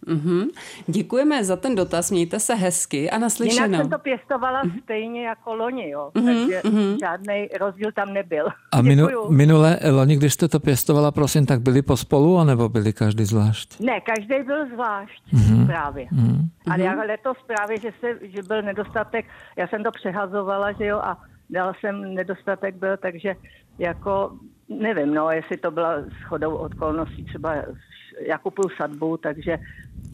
Mm-hmm. 0.08 0.48
Děkujeme 0.88 1.44
za 1.44 1.56
ten 1.56 1.76
dotaz, 1.76 2.12
mějte 2.12 2.40
se 2.40 2.56
hezky 2.56 3.10
a 3.10 3.18
naslyšenou. 3.18 3.66
Jinak 3.66 3.82
jsem 3.82 3.90
to 3.90 4.00
pěstovala 4.00 4.64
mm-hmm. 4.64 4.82
stejně 4.84 5.26
jako 5.26 5.56
loni, 5.56 5.90
jo, 5.90 6.12
mm-hmm. 6.14 6.26
takže 6.26 6.62
mm-hmm. 6.62 6.98
žádný 7.00 7.50
rozdíl 7.60 7.92
tam 7.92 8.14
nebyl. 8.14 8.46
A 8.72 8.82
minu, 8.82 9.08
minule 9.30 9.80
loni, 9.92 10.16
když 10.16 10.34
jste 10.34 10.48
to 10.48 10.60
pěstovala, 10.60 11.12
prosím, 11.12 11.46
tak 11.46 11.62
byli 11.62 11.82
pospolu, 11.82 12.38
anebo 12.38 12.70
byli 12.70 12.94
každý 12.94 13.26
zvlášť? 13.26 13.80
Ne, 13.80 14.02
každý 14.02 14.44
byl 14.46 14.68
zvlášť 14.74 15.24
mm-hmm. 15.34 15.66
právě. 15.66 16.06
Mm-hmm. 16.06 16.50
Ale 16.72 16.84
já 16.84 16.94
letos 16.94 17.38
právě, 17.48 17.80
že, 17.80 17.92
se, 18.00 18.28
že 18.28 18.44
byl 18.44 18.62
nedostatek, 18.62 19.26
já 19.56 19.68
jsem 19.68 19.84
to 19.84 19.92
přehazovala, 19.92 20.72
že 20.72 20.86
jo, 20.86 20.98
a 20.98 21.18
dala 21.50 21.74
jsem 21.80 22.14
nedostatek 22.14 22.76
byl, 22.76 22.98
takže 22.98 23.36
jako 23.80 24.32
nevím, 24.70 25.14
no, 25.14 25.32
jestli 25.32 25.58
to 25.58 25.72
byla 25.72 25.94
shodou 26.26 26.56
okolností, 26.56 27.26
třeba 27.26 27.56
já 28.20 28.38
kupuju 28.38 28.70
sadbu, 28.78 29.18
takže 29.18 29.58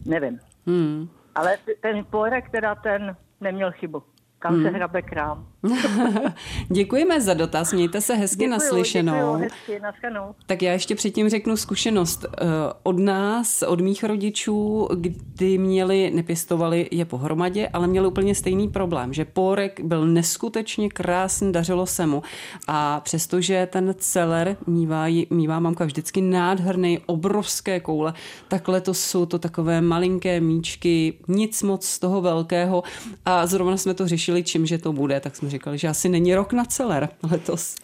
nevím. 0.06 0.38
Hmm. 0.66 1.08
Ale 1.34 1.58
ten 1.80 2.04
porek 2.04 2.50
teda 2.50 2.74
ten 2.74 3.16
neměl 3.40 3.72
chybu. 3.72 4.02
Kam 4.46 4.54
hmm. 4.54 4.64
se 4.64 4.70
hrabe 4.70 5.02
krám. 5.02 5.46
Děkujeme 6.68 7.20
za 7.20 7.34
dotaz, 7.34 7.72
mějte 7.72 8.00
se 8.00 8.14
hezky 8.14 8.36
děkuju, 8.36 8.50
naslyšenou. 8.50 9.38
Děkuju, 9.38 9.80
hezky, 9.82 10.10
tak 10.46 10.62
já 10.62 10.72
ještě 10.72 10.94
předtím 10.94 11.28
řeknu 11.28 11.56
zkušenost 11.56 12.24
eh, 12.24 12.46
od 12.82 12.98
nás, 12.98 13.62
od 13.62 13.80
mých 13.80 14.04
rodičů, 14.04 14.88
kdy 14.94 15.58
měli, 15.58 16.10
nepěstovali 16.14 16.88
je 16.90 17.04
pohromadě, 17.04 17.68
ale 17.72 17.86
měli 17.86 18.06
úplně 18.06 18.34
stejný 18.34 18.68
problém, 18.68 19.12
že 19.12 19.24
pórek 19.24 19.80
byl 19.80 20.06
neskutečně 20.06 20.88
krásný, 20.88 21.52
dařilo 21.52 21.86
se 21.86 22.06
mu. 22.06 22.22
A 22.66 23.00
přestože 23.00 23.68
ten 23.72 23.94
celer 23.98 24.56
mívá, 24.66 25.06
mívá 25.30 25.60
mamka 25.60 25.84
vždycky 25.84 26.20
nádherný, 26.20 26.98
obrovské 27.06 27.80
koule, 27.80 28.14
tak 28.48 28.68
letos 28.68 29.00
jsou 29.00 29.26
to 29.26 29.38
takové 29.38 29.80
malinké 29.80 30.40
míčky, 30.40 31.18
nic 31.28 31.62
moc 31.62 31.86
z 31.86 31.98
toho 31.98 32.20
velkého. 32.20 32.82
A 33.24 33.46
zrovna 33.46 33.76
jsme 33.76 33.94
to 33.94 34.08
řešili, 34.08 34.35
čím 34.42 34.66
že 34.66 34.78
to 34.78 34.92
bude, 34.92 35.20
tak 35.20 35.36
jsme 35.36 35.50
říkali, 35.50 35.78
že 35.78 35.88
asi 35.88 36.08
není 36.08 36.34
rok 36.34 36.52
na 36.52 36.64
celer 36.64 37.08
letos. 37.30 37.74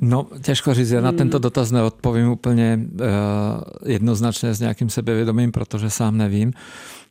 No, 0.00 0.26
těžko 0.42 0.74
říct, 0.74 0.90
já 0.90 1.00
na 1.00 1.08
hmm. 1.08 1.18
tento 1.18 1.38
dotaz 1.38 1.70
neodpovím 1.70 2.28
úplně 2.28 2.80
uh, 2.92 3.06
jednoznačně 3.86 4.54
s 4.54 4.60
nějakým 4.60 4.90
sebevědomím, 4.90 5.52
protože 5.52 5.90
sám 5.90 6.18
nevím, 6.18 6.52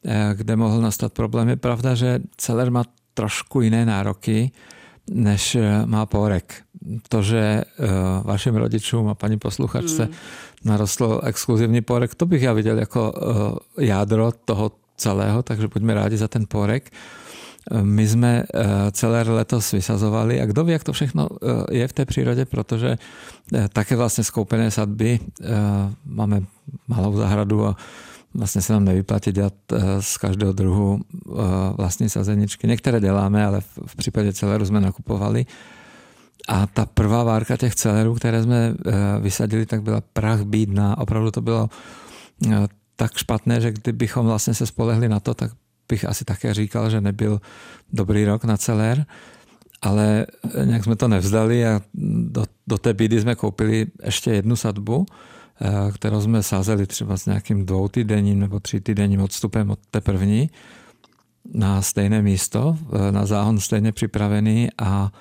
uh, 0.06 0.12
kde 0.34 0.56
mohl 0.56 0.82
nastat 0.82 1.14
problém. 1.14 1.50
Je 1.50 1.56
pravda, 1.56 1.96
že 1.96 2.20
celer 2.38 2.72
má 2.72 2.84
trošku 3.14 3.62
jiné 3.62 3.86
nároky, 3.86 4.52
než 5.12 5.56
uh, 5.56 5.62
má 5.86 6.06
porek. 6.06 6.54
To, 7.10 7.22
že 7.22 7.64
uh, 7.80 7.88
vašim 8.24 8.56
rodičům 8.56 9.08
a 9.08 9.16
paní 9.16 9.40
posluchačce 9.40 10.04
hmm. 10.04 10.14
narostl 10.66 11.22
exkluzivní 11.24 11.82
porek, 11.82 12.16
to 12.16 12.26
bych 12.26 12.42
já 12.42 12.54
viděl 12.54 12.80
jako 12.80 13.12
uh, 13.12 13.84
jádro 13.84 14.32
toho 14.46 14.72
celého, 14.98 15.44
takže 15.44 15.68
buďme 15.68 15.94
rádi 15.94 16.18
za 16.18 16.28
ten 16.28 16.46
porek. 16.50 16.92
Uh, 16.92 17.23
my 17.72 18.08
jsme 18.08 18.44
eh, 18.54 18.92
celé 18.92 19.22
letos 19.24 19.72
vysazovali 19.72 20.42
a 20.42 20.46
kdo 20.46 20.64
ví, 20.64 20.72
jak 20.72 20.84
to 20.84 20.94
všechno 20.94 21.28
eh, 21.32 21.78
je 21.78 21.88
v 21.88 21.94
té 21.94 22.06
přírodě, 22.06 22.46
protože 22.46 22.98
eh, 23.54 23.70
také 23.74 23.96
vlastně 23.96 24.24
skoupené 24.24 24.72
sadby 24.72 25.20
máme 26.06 26.44
malou 26.88 27.18
zahradu 27.18 27.66
a 27.66 27.76
vlastně 28.34 28.62
se 28.62 28.74
nám 28.74 28.86
nevyplatí 28.86 29.32
dělat 29.32 29.54
z 30.00 30.18
každého 30.18 30.54
druhu 30.54 31.02
vlastní 31.78 32.10
sazeničky. 32.10 32.68
Některé 32.68 33.00
děláme, 33.00 33.46
ale 33.46 33.62
v 33.86 33.96
případě 33.96 34.34
celeru 34.34 34.66
jsme 34.66 34.82
nakupovali. 34.82 35.46
A 36.50 36.68
ta 36.68 36.86
prvá 36.86 37.24
várka 37.24 37.58
těch 37.58 37.76
celerů, 37.76 38.16
které 38.16 38.44
jsme 38.44 38.74
vysadili, 39.20 39.66
tak 39.66 39.84
byla 39.84 40.02
prach 40.14 40.42
bídná. 40.42 40.98
Opravdu 40.98 41.32
to 41.32 41.42
bylo 41.42 41.70
tak 42.96 43.18
špatné, 43.18 43.62
že 43.62 43.72
kdybychom 43.72 44.26
vlastně 44.26 44.54
se 44.54 44.66
spolehli 44.66 45.10
na 45.10 45.20
to, 45.20 45.34
tak 45.34 45.52
bych 45.90 46.06
asi 46.06 46.26
také 46.26 46.54
říkal, 46.54 46.90
že 46.90 47.02
nebyl 47.02 47.42
dobrý 47.94 48.26
rok 48.26 48.44
na 48.44 48.58
celér, 48.58 49.06
ale 49.82 50.26
nějak 50.66 50.84
jsme 50.84 50.96
to 50.96 51.08
nevzdali 51.08 51.66
a 51.66 51.82
do, 51.94 52.46
do 52.68 52.78
té 52.78 52.94
bídy 52.94 53.22
jsme 53.22 53.36
koupili 53.36 53.86
ještě 54.04 54.32
jednu 54.32 54.56
sadbu, 54.56 55.06
eh, 55.62 55.92
kterou 55.92 56.22
jsme 56.22 56.44
sázeli 56.44 56.88
třeba 56.88 57.18
s 57.18 57.26
nějakým 57.26 57.66
dvou 57.66 57.88
týdenním 57.88 58.40
nebo 58.40 58.60
tři 58.60 58.82
týdenním 58.82 59.22
odstupem 59.22 59.72
od 59.72 59.80
té 59.92 60.02
první 60.02 60.50
na 61.54 61.82
stejné 61.82 62.22
místo, 62.22 62.78
eh, 62.94 63.12
na 63.12 63.26
záhon 63.26 63.60
stejně 63.60 63.92
připravený 63.92 64.70
a, 64.78 65.12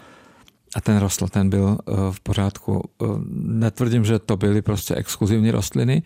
a 0.77 0.81
ten 0.81 0.97
rostl, 0.97 1.29
ten 1.29 1.51
byl 1.51 1.79
eh, 1.81 1.93
v 2.11 2.21
pořádku. 2.21 2.91
Netvrdím, 3.35 4.05
že 4.05 4.19
to 4.19 4.37
byly 4.37 4.63
prostě 4.63 4.95
exkluzivní 4.95 5.51
rostliny, 5.51 6.03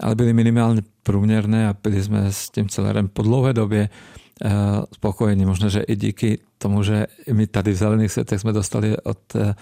ale 0.00 0.14
byly 0.14 0.32
minimálně 0.32 0.82
průměrné 1.02 1.68
a 1.68 1.76
byli 1.82 2.02
jsme 2.02 2.32
s 2.32 2.50
tím 2.50 2.68
celerem 2.68 3.08
po 3.08 3.22
dlouhé 3.22 3.52
době 3.52 3.88
eh, 4.44 4.50
spokojení. 4.94 5.44
Možná, 5.44 5.68
že 5.68 5.80
i 5.80 5.96
díky 5.96 6.38
tomu, 6.58 6.82
že 6.82 7.06
my 7.32 7.46
tady 7.46 7.72
v 7.72 7.76
Zelených 7.76 8.12
světech 8.12 8.40
jsme 8.40 8.52
dostali 8.52 8.96
od 8.96 9.36
eh, 9.36 9.54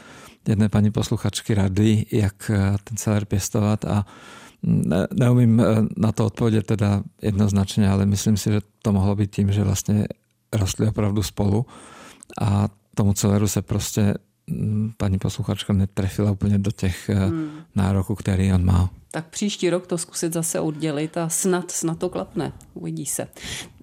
jedné 0.48 0.68
paní 0.68 0.90
posluchačky 0.90 1.54
rady, 1.54 2.06
jak 2.12 2.50
eh, 2.50 2.76
ten 2.84 2.96
celer 2.96 3.24
pěstovat 3.24 3.84
a 3.84 4.06
ne, 4.62 5.06
neumím 5.14 5.62
na 5.96 6.12
to 6.12 6.26
odpovědět 6.26 6.66
teda 6.66 7.02
jednoznačně, 7.22 7.90
ale 7.90 8.06
myslím 8.06 8.36
si, 8.36 8.52
že 8.52 8.60
to 8.82 8.92
mohlo 8.92 9.16
být 9.16 9.34
tím, 9.34 9.52
že 9.52 9.64
vlastně 9.64 10.06
rostli 10.52 10.88
opravdu 10.88 11.22
spolu 11.22 11.66
a 12.40 12.68
tomu 12.94 13.12
celeru 13.12 13.48
se 13.48 13.62
prostě 13.62 14.02
mm, 14.02 14.14
paní 14.96 15.18
posluchačka 15.18 15.72
netrefila 15.72 16.30
úplně 16.30 16.58
do 16.58 16.70
těch 16.70 17.08
hmm. 17.08 17.50
nároků, 17.74 18.14
který 18.14 18.52
on 18.52 18.64
má 18.64 18.90
tak 19.12 19.28
příští 19.28 19.70
rok 19.70 19.86
to 19.86 19.98
zkusit 19.98 20.32
zase 20.32 20.60
oddělit 20.60 21.16
a 21.16 21.28
snad, 21.28 21.70
snad 21.70 21.98
to 21.98 22.08
klapne. 22.08 22.52
Uvidí 22.74 23.06
se. 23.06 23.28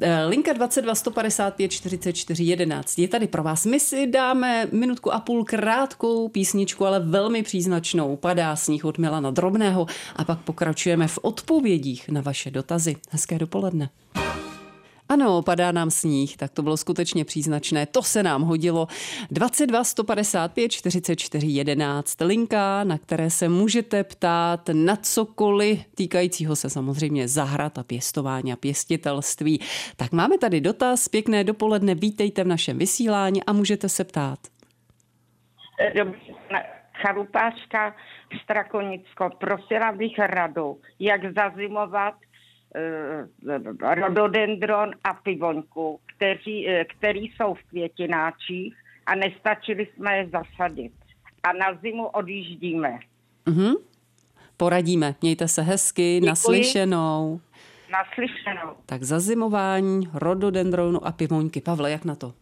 Eh, 0.02 0.26
linka 0.26 0.54
22 0.54 0.96
155 0.96 1.72
44 1.72 2.44
11 2.44 3.00
je 3.00 3.08
tady 3.08 3.28
pro 3.28 3.44
vás. 3.44 3.66
My 3.66 3.80
si 3.80 4.08
dáme 4.08 4.68
minutku 4.72 5.14
a 5.14 5.20
půl 5.20 5.46
krátkou 5.46 6.28
písničku, 6.28 6.86
ale 6.86 7.00
velmi 7.00 7.44
příznačnou. 7.44 8.16
Padá 8.16 8.56
sníh 8.56 8.86
od 8.86 8.98
Milana 8.98 9.32
Drobného 9.32 9.88
a 10.16 10.24
pak 10.24 10.40
pokračujeme 10.40 11.08
v 11.08 11.20
odpovědích 11.22 12.10
na 12.10 12.22
vaše 12.22 12.52
dotazy. 12.52 12.96
Hezké 13.10 13.40
dopoledne. 13.40 13.90
Ano, 15.12 15.42
padá 15.42 15.72
nám 15.72 15.90
sníh, 15.92 16.38
tak 16.38 16.52
to 16.52 16.62
bylo 16.62 16.78
skutečně 16.78 17.26
příznačné. 17.26 17.86
To 17.86 18.04
se 18.04 18.24
nám 18.24 18.42
hodilo. 18.42 18.88
22 19.32 19.84
155 19.84 20.72
44 20.72 21.48
11 21.48 22.22
linka, 22.22 22.84
na 22.84 22.98
které 22.98 23.30
se 23.30 23.50
můžete 23.50 24.04
ptát 24.04 24.70
na 24.74 24.96
cokoliv 24.96 25.86
týkajícího 25.96 26.56
se 26.56 26.70
samozřejmě 26.70 27.28
zahrad 27.28 27.78
a 27.78 27.84
pěstování 27.84 28.54
a 28.54 28.56
pěstitelství. 28.56 29.60
Tak 29.98 30.12
máme 30.12 30.38
tady 30.38 30.62
dotaz, 30.62 31.08
pěkné 31.08 31.44
dopoledne, 31.44 31.96
vítejte 31.96 32.44
v 32.44 32.48
našem 32.48 32.78
vysílání 32.78 33.44
a 33.44 33.54
můžete 33.54 33.90
se 33.90 34.04
ptát. 34.04 34.40
Dobrý, 35.96 36.20
chalupářka 37.02 37.96
Strakonicko, 38.44 39.30
prosila 39.40 39.92
bych 39.92 40.20
radu, 40.20 40.82
jak 41.00 41.22
zazimovat 41.34 42.14
rododendron 43.96 44.92
a 45.04 45.14
pivoňku, 45.14 46.00
kteří, 46.16 46.70
eh, 46.70 46.86
který 46.86 47.20
jsou 47.20 47.54
v 47.54 47.64
květináčích 47.70 48.76
a 49.06 49.16
nestačili 49.16 49.88
jsme 49.88 50.18
je 50.18 50.30
zasadit. 50.30 50.92
A 51.44 51.54
na 51.54 51.80
zimu 51.82 52.08
odjíždíme. 52.08 53.00
Mm-hmm. 53.46 53.76
Poradíme. 54.58 55.16
Mějte 55.22 55.48
se 55.48 55.62
hezky, 55.62 56.16
Děkuji. 56.16 56.28
naslyšenou. 56.28 57.42
Naslyšenou. 57.92 58.76
Tak 58.86 59.04
zazimování 59.04 60.10
rododendronu 60.14 61.08
a 61.08 61.12
pivoňky. 61.12 61.62
Pavle, 61.62 61.92
jak 61.92 62.06
na 62.06 62.16
to? 62.16 62.34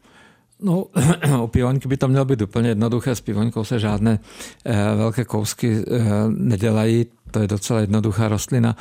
No, 0.60 0.86
u 1.44 1.48
pivoňky 1.48 1.88
by 1.88 1.98
to 1.98 2.08
mělo 2.08 2.26
být 2.26 2.42
úplně 2.42 2.70
jednoduché. 2.70 3.16
S 3.16 3.22
pivoňkou 3.22 3.64
se 3.64 3.80
žádné 3.80 4.20
eh, 4.66 4.96
velké 4.96 5.26
kousky 5.26 5.78
eh, 5.78 6.00
nedělají. 6.28 7.06
To 7.32 7.40
je 7.40 7.48
docela 7.48 7.80
jednoduchá 7.80 8.28
rostlina. 8.28 8.76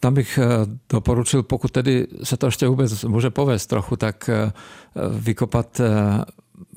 Tam 0.00 0.14
bych 0.14 0.38
eh, 0.38 0.46
doporučil, 0.92 1.42
pokud 1.42 1.70
tedy 1.70 2.06
se 2.22 2.36
to 2.36 2.46
ještě 2.46 2.68
vůbec 2.68 3.04
může 3.04 3.30
povést 3.30 3.68
trochu, 3.68 3.96
tak 3.96 4.28
eh, 4.28 4.52
vykopat 5.10 5.80
eh, 5.80 5.88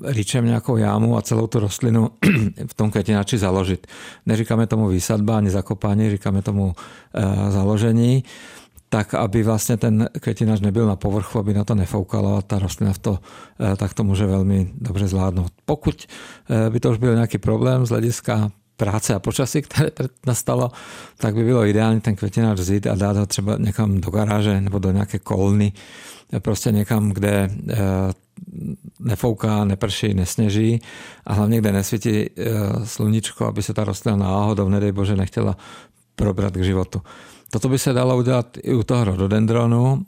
ričem 0.03 0.45
nějakou 0.45 0.77
jámu 0.77 1.17
a 1.17 1.21
celou 1.21 1.47
tu 1.47 1.59
rostlinu 1.59 2.09
v 2.67 2.73
tom 2.73 2.91
květináči 2.91 3.37
založit. 3.37 3.87
Neříkáme 4.25 4.67
tomu 4.67 4.87
výsadba 4.87 5.37
ani 5.37 5.49
zakopání, 5.49 6.09
říkáme 6.09 6.41
tomu 6.41 6.73
založení 7.49 8.23
tak 8.91 9.13
aby 9.13 9.43
vlastně 9.43 9.77
ten 9.77 10.09
květinář 10.19 10.59
nebyl 10.61 10.87
na 10.87 10.95
povrchu, 10.95 11.39
aby 11.39 11.53
na 11.53 11.63
to 11.63 11.75
nefoukalo 11.75 12.37
a 12.37 12.41
ta 12.41 12.59
rostlina 12.59 12.93
v 12.93 12.97
to, 12.97 13.19
tak 13.77 13.93
to 13.93 14.03
může 14.03 14.25
velmi 14.25 14.71
dobře 14.75 15.07
zvládnout. 15.07 15.51
Pokud 15.65 16.07
by 16.69 16.79
to 16.79 16.91
už 16.91 16.97
byl 16.97 17.13
nějaký 17.13 17.37
problém 17.37 17.85
z 17.85 17.89
hlediska 17.89 18.51
práce 18.79 19.15
a 19.15 19.19
počasí, 19.19 19.61
které 19.61 19.89
nastalo, 20.27 20.71
tak 21.17 21.35
by 21.35 21.43
bylo 21.43 21.65
ideální 21.65 22.01
ten 22.01 22.15
květinář 22.15 22.59
vzít 22.59 22.87
a 22.87 22.95
dát 22.95 23.17
ho 23.17 23.25
třeba 23.25 23.57
někam 23.59 24.01
do 24.01 24.11
garáže 24.11 24.61
nebo 24.61 24.79
do 24.79 24.91
nějaké 24.91 25.19
kolny, 25.19 25.73
prostě 26.39 26.71
někam, 26.71 27.09
kde 27.09 27.49
eh, 27.69 27.77
nefouká, 28.99 29.65
neprší, 29.65 30.13
nesněží 30.13 30.81
a 31.25 31.33
hlavně 31.33 31.57
kde 31.57 31.71
nesvítí 31.71 32.29
sluníčko, 32.83 33.45
aby 33.45 33.63
se 33.63 33.73
ta 33.73 33.83
rostlina 33.83 34.17
náhodou, 34.17 34.69
nedej 34.69 34.91
bože, 34.91 35.15
nechtěla 35.15 35.57
probrat 36.15 36.53
k 36.53 36.63
životu. 36.63 37.01
Toto 37.51 37.69
by 37.69 37.79
se 37.79 37.93
dalo 37.93 38.17
udělat 38.17 38.57
i 38.63 38.73
u 38.73 38.83
toho 38.83 39.03
rododendronu. 39.03 40.05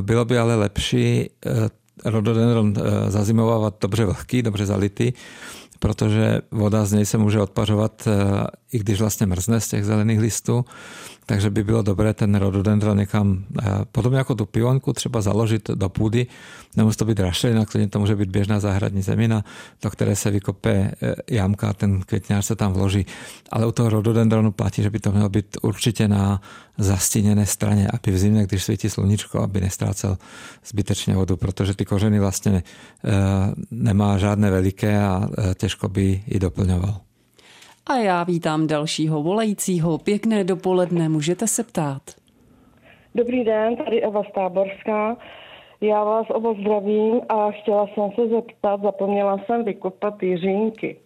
Bylo 0.00 0.24
by 0.24 0.38
ale 0.38 0.56
lepší 0.56 1.30
rododendron 2.04 2.74
zazimovávat 3.08 3.74
dobře 3.80 4.04
vlhký, 4.04 4.42
dobře 4.42 4.66
zalitý, 4.66 5.12
protože 5.78 6.40
voda 6.50 6.84
z 6.84 6.92
něj 6.92 7.06
se 7.06 7.18
může 7.18 7.40
odpařovat, 7.40 8.08
i 8.72 8.78
když 8.78 9.00
vlastně 9.00 9.26
mrzne 9.26 9.60
z 9.60 9.68
těch 9.68 9.84
zelených 9.84 10.20
listů 10.20 10.64
takže 11.28 11.50
by 11.50 11.64
bylo 11.64 11.82
dobré 11.82 12.14
ten 12.14 12.34
rododendron 12.34 12.98
někam, 12.98 13.44
eh, 13.62 13.64
podobně 13.92 14.18
jako 14.18 14.34
tu 14.34 14.46
pivonku, 14.46 14.92
třeba 14.92 15.20
založit 15.20 15.70
do 15.74 15.88
půdy. 15.88 16.26
Nemusí 16.76 16.96
to 16.96 17.04
být 17.04 17.20
rašelina, 17.20 17.64
klidně 17.64 17.88
to 17.88 17.98
může 17.98 18.16
být 18.16 18.30
běžná 18.30 18.60
zahradní 18.60 19.02
zemina, 19.02 19.44
do 19.82 19.90
které 19.90 20.16
se 20.16 20.30
vykope 20.30 20.70
eh, 20.70 21.14
jamka 21.30 21.72
ten 21.72 22.00
květňář 22.00 22.46
se 22.46 22.56
tam 22.56 22.72
vloží. 22.72 23.06
Ale 23.50 23.66
u 23.66 23.72
toho 23.72 23.90
rododendronu 23.90 24.52
platí, 24.52 24.82
že 24.82 24.90
by 24.90 25.00
to 25.00 25.12
mělo 25.12 25.28
být 25.28 25.56
určitě 25.62 26.08
na 26.08 26.40
zastíněné 26.78 27.46
straně, 27.46 27.88
aby 27.92 28.12
v 28.12 28.18
zimě, 28.18 28.46
když 28.46 28.64
svítí 28.64 28.90
sluníčko, 28.90 29.40
aby 29.40 29.60
nestrácel 29.60 30.18
zbytečně 30.66 31.14
vodu, 31.14 31.36
protože 31.36 31.74
ty 31.74 31.84
kořeny 31.84 32.20
vlastně 32.20 32.62
eh, 33.04 33.10
nemá 33.70 34.18
žádné 34.18 34.50
veliké 34.50 35.02
a 35.02 35.28
těžko 35.54 35.88
by 35.88 36.22
ji 36.26 36.38
doplňoval. 36.38 37.07
A 37.88 37.96
já 37.96 38.24
vítám 38.24 38.66
dalšího 38.66 39.22
volajícího. 39.22 39.98
Pěkné 39.98 40.44
dopoledne, 40.44 41.08
můžete 41.08 41.46
se 41.46 41.64
ptát. 41.64 42.02
Dobrý 43.14 43.44
den, 43.44 43.76
tady 43.76 44.02
Eva 44.02 44.22
Stáborská. 44.30 45.16
Já 45.80 46.04
vás 46.04 46.26
oba 46.30 46.54
zdravím 46.60 47.20
a 47.28 47.50
chtěla 47.50 47.86
jsem 47.86 48.10
se 48.14 48.28
zeptat, 48.28 48.82
zapomněla 48.82 49.38
jsem 49.46 49.64
vykopat 49.64 50.22
jiřinky. 50.22 50.96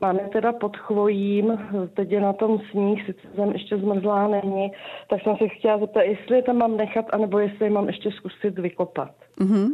Máme 0.00 0.28
teda 0.32 0.52
pod 0.52 0.76
chvojím, 0.76 1.58
teď 1.94 2.10
je 2.10 2.20
na 2.20 2.32
tom 2.32 2.58
sníh, 2.70 3.06
sice 3.06 3.28
zem 3.36 3.50
ještě 3.50 3.78
zmrzlá 3.78 4.28
není, 4.28 4.72
tak 5.10 5.22
jsem 5.22 5.36
se 5.36 5.48
chtěla 5.48 5.78
zeptat, 5.78 6.02
jestli 6.02 6.36
je 6.36 6.42
tam 6.42 6.56
mám 6.56 6.76
nechat, 6.76 7.06
anebo 7.12 7.38
jestli 7.38 7.66
je 7.66 7.70
mám 7.70 7.86
ještě 7.86 8.10
zkusit 8.10 8.58
vykopat. 8.58 9.10
Mm-hmm. 9.40 9.66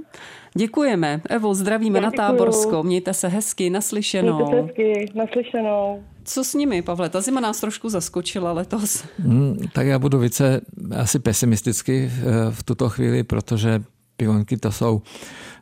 Děkujeme. 0.55 1.21
Evo, 1.31 1.55
zdravíme 1.55 1.99
Já 1.99 2.05
na 2.05 2.11
Táborsko. 2.11 2.83
Mějte 2.83 3.15
se 3.15 3.29
hezky, 3.29 3.71
naslyšenou. 3.71 4.37
Mějte 4.37 4.57
se 4.57 4.63
hezky, 4.63 5.07
naslyšenou. 5.15 6.03
Co 6.29 6.45
s 6.45 6.55
nimi, 6.55 6.83
Pavle? 6.83 7.09
Ta 7.09 7.21
zima 7.21 7.41
nás 7.41 7.61
trošku 7.61 7.89
zaskočila 7.89 8.53
letos. 8.53 9.05
Hmm, 9.19 9.57
tak 9.73 9.87
já 9.87 9.99
budu 9.99 10.19
více 10.19 10.61
asi 10.97 11.19
pesimisticky 11.19 12.11
v, 12.15 12.51
v 12.51 12.63
tuto 12.63 12.89
chvíli, 12.89 13.23
protože 13.23 13.83
pivonky 14.17 14.57
to 14.57 14.73
jsou 14.73 15.03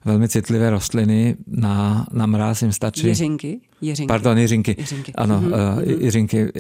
velmi 0.05 0.29
citlivé 0.29 0.71
rostliny. 0.71 1.37
Na, 1.47 2.07
na 2.13 2.27
mráz 2.27 2.63
jim 2.63 2.73
stačí... 2.73 3.07
Jiřinky? 3.07 3.61
Jiřinky. 3.81 4.09
Pardon, 4.09 4.39
jiřinky. 4.39 4.77
jiřinky. 4.79 5.13
Ano, 5.13 5.41
mm-hmm. 5.41 5.77
uh, 5.77 6.03
jiřinky. 6.05 6.53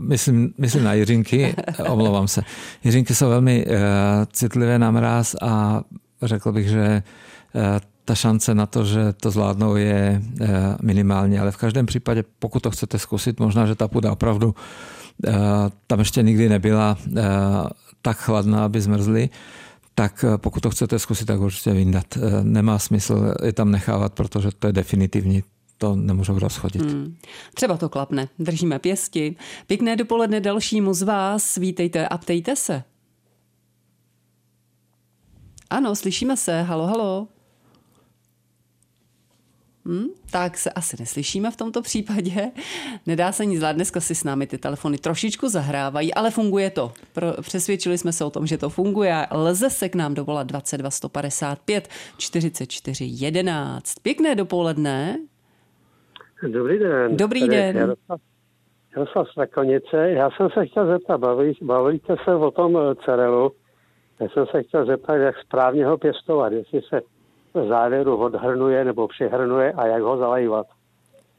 Myslím, 0.00 0.54
myslím 0.58 0.84
na 0.84 0.94
jiřinky, 0.94 1.54
omlouvám 1.88 2.28
se. 2.28 2.42
Jiřinky 2.84 3.14
jsou 3.14 3.28
velmi 3.28 3.66
uh, 3.66 3.72
citlivé 4.32 4.78
na 4.78 4.90
mráz 4.90 5.36
a 5.42 5.82
řekl 6.22 6.52
bych, 6.52 6.68
že 6.68 7.02
uh, 7.54 7.62
ta 8.04 8.14
šance 8.14 8.54
na 8.54 8.66
to, 8.66 8.84
že 8.84 9.12
to 9.12 9.30
zvládnou, 9.30 9.76
je 9.76 10.22
minimální. 10.82 11.38
Ale 11.38 11.50
v 11.50 11.56
každém 11.56 11.86
případě, 11.86 12.24
pokud 12.38 12.62
to 12.62 12.70
chcete 12.70 12.98
zkusit, 12.98 13.40
možná, 13.40 13.66
že 13.66 13.74
ta 13.74 13.88
půda 13.88 14.12
opravdu 14.12 14.54
tam 15.86 15.98
ještě 15.98 16.22
nikdy 16.22 16.48
nebyla 16.48 16.98
tak 18.02 18.16
chladná, 18.16 18.64
aby 18.64 18.80
zmrzly, 18.80 19.30
tak 19.94 20.24
eh, 20.24 20.38
pokud 20.38 20.60
to 20.60 20.70
chcete 20.70 20.98
zkusit, 20.98 21.24
tak 21.24 21.40
určitě 21.40 21.72
vyndat. 21.72 22.06
Eh, 22.16 22.44
nemá 22.44 22.78
smysl 22.78 23.34
je 23.44 23.52
tam 23.52 23.70
nechávat, 23.70 24.12
protože 24.12 24.48
to 24.58 24.66
je 24.66 24.72
definitivní 24.72 25.42
to 25.78 25.96
nemůžou 25.96 26.38
rozchodit. 26.38 26.82
Hmm. 26.82 27.16
Třeba 27.54 27.76
to 27.76 27.88
klapne. 27.88 28.28
Držíme 28.38 28.78
pěsti. 28.78 29.36
Pěkné 29.66 29.96
dopoledne 29.96 30.40
dalšímu 30.40 30.94
z 30.94 31.02
vás. 31.02 31.56
Vítejte 31.56 32.08
a 32.08 32.18
ptejte 32.18 32.56
se. 32.56 32.82
Ano, 35.70 35.96
slyšíme 35.96 36.36
se. 36.36 36.62
Halo, 36.62 36.86
halo. 36.86 37.28
Hmm, 39.86 40.06
tak 40.32 40.56
se 40.56 40.70
asi 40.70 40.96
neslyšíme 41.00 41.50
v 41.50 41.56
tomto 41.56 41.82
případě. 41.82 42.50
Nedá 43.06 43.32
se 43.32 43.44
nic 43.44 43.58
zvládnout, 43.58 43.76
dneska 43.76 44.00
si 44.00 44.14
s 44.14 44.24
námi 44.24 44.46
ty 44.46 44.58
telefony 44.58 44.98
trošičku 44.98 45.48
zahrávají, 45.48 46.14
ale 46.14 46.30
funguje 46.30 46.70
to. 46.70 46.92
Pro, 47.12 47.32
přesvědčili 47.40 47.98
jsme 47.98 48.12
se 48.12 48.24
o 48.24 48.30
tom, 48.30 48.46
že 48.46 48.58
to 48.58 48.70
funguje. 48.70 49.26
Lze 49.32 49.70
se 49.70 49.88
k 49.88 49.94
nám 49.94 50.14
dovolat 50.14 50.46
22 50.46 50.90
155 50.90 51.88
44 52.18 53.04
11. 53.04 53.94
Pěkné 54.02 54.34
dopoledne. 54.34 55.18
Dobrý 56.48 56.78
den. 56.78 57.16
Dobrý 57.16 57.48
den. 57.48 57.76
Jaroslav, 57.76 58.20
Jaroslav 58.96 59.28
Strakonice. 59.28 60.10
Já 60.10 60.30
jsem 60.30 60.50
se 60.50 60.66
chtěl 60.66 60.86
zeptat, 60.86 61.18
baví, 61.18 61.58
bavíte 61.62 62.16
se 62.24 62.34
o 62.34 62.50
tom 62.50 62.76
eh, 62.76 62.94
cerelu. 63.04 63.52
Já 64.20 64.28
jsem 64.28 64.46
se 64.46 64.62
chtěl 64.62 64.86
zeptat, 64.86 65.14
jak 65.14 65.34
správně 65.38 65.86
ho 65.86 65.98
pěstovat, 65.98 66.52
jestli 66.52 66.82
se 66.82 67.00
v 67.54 67.68
závěru 67.68 68.16
odhrnuje 68.16 68.84
nebo 68.84 69.08
přihrnuje 69.08 69.72
a 69.72 69.86
jak 69.86 70.02
ho 70.02 70.16
zalejvat. 70.16 70.66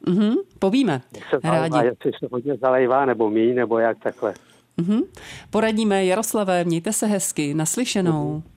Mm-hmm, 0.08 0.36
povíme. 0.60 1.02
Jak 1.16 1.24
se 1.30 1.40
zalejvá, 1.44 1.84
jestli 1.84 2.12
se 2.20 2.28
hodně 2.32 2.58
zalejvá 2.58 3.06
nebo 3.06 3.30
mí, 3.30 3.54
nebo 3.54 3.80
jak 3.80 3.98
takhle. 4.04 4.34
Mm-hmm. 4.78 5.04
Poradíme 5.50 6.06
Jaroslavé, 6.06 6.64
mějte 6.64 6.94
se 6.94 7.06
hezky, 7.06 7.54
naslyšenou. 7.54 8.44
Mm-hmm. 8.44 8.56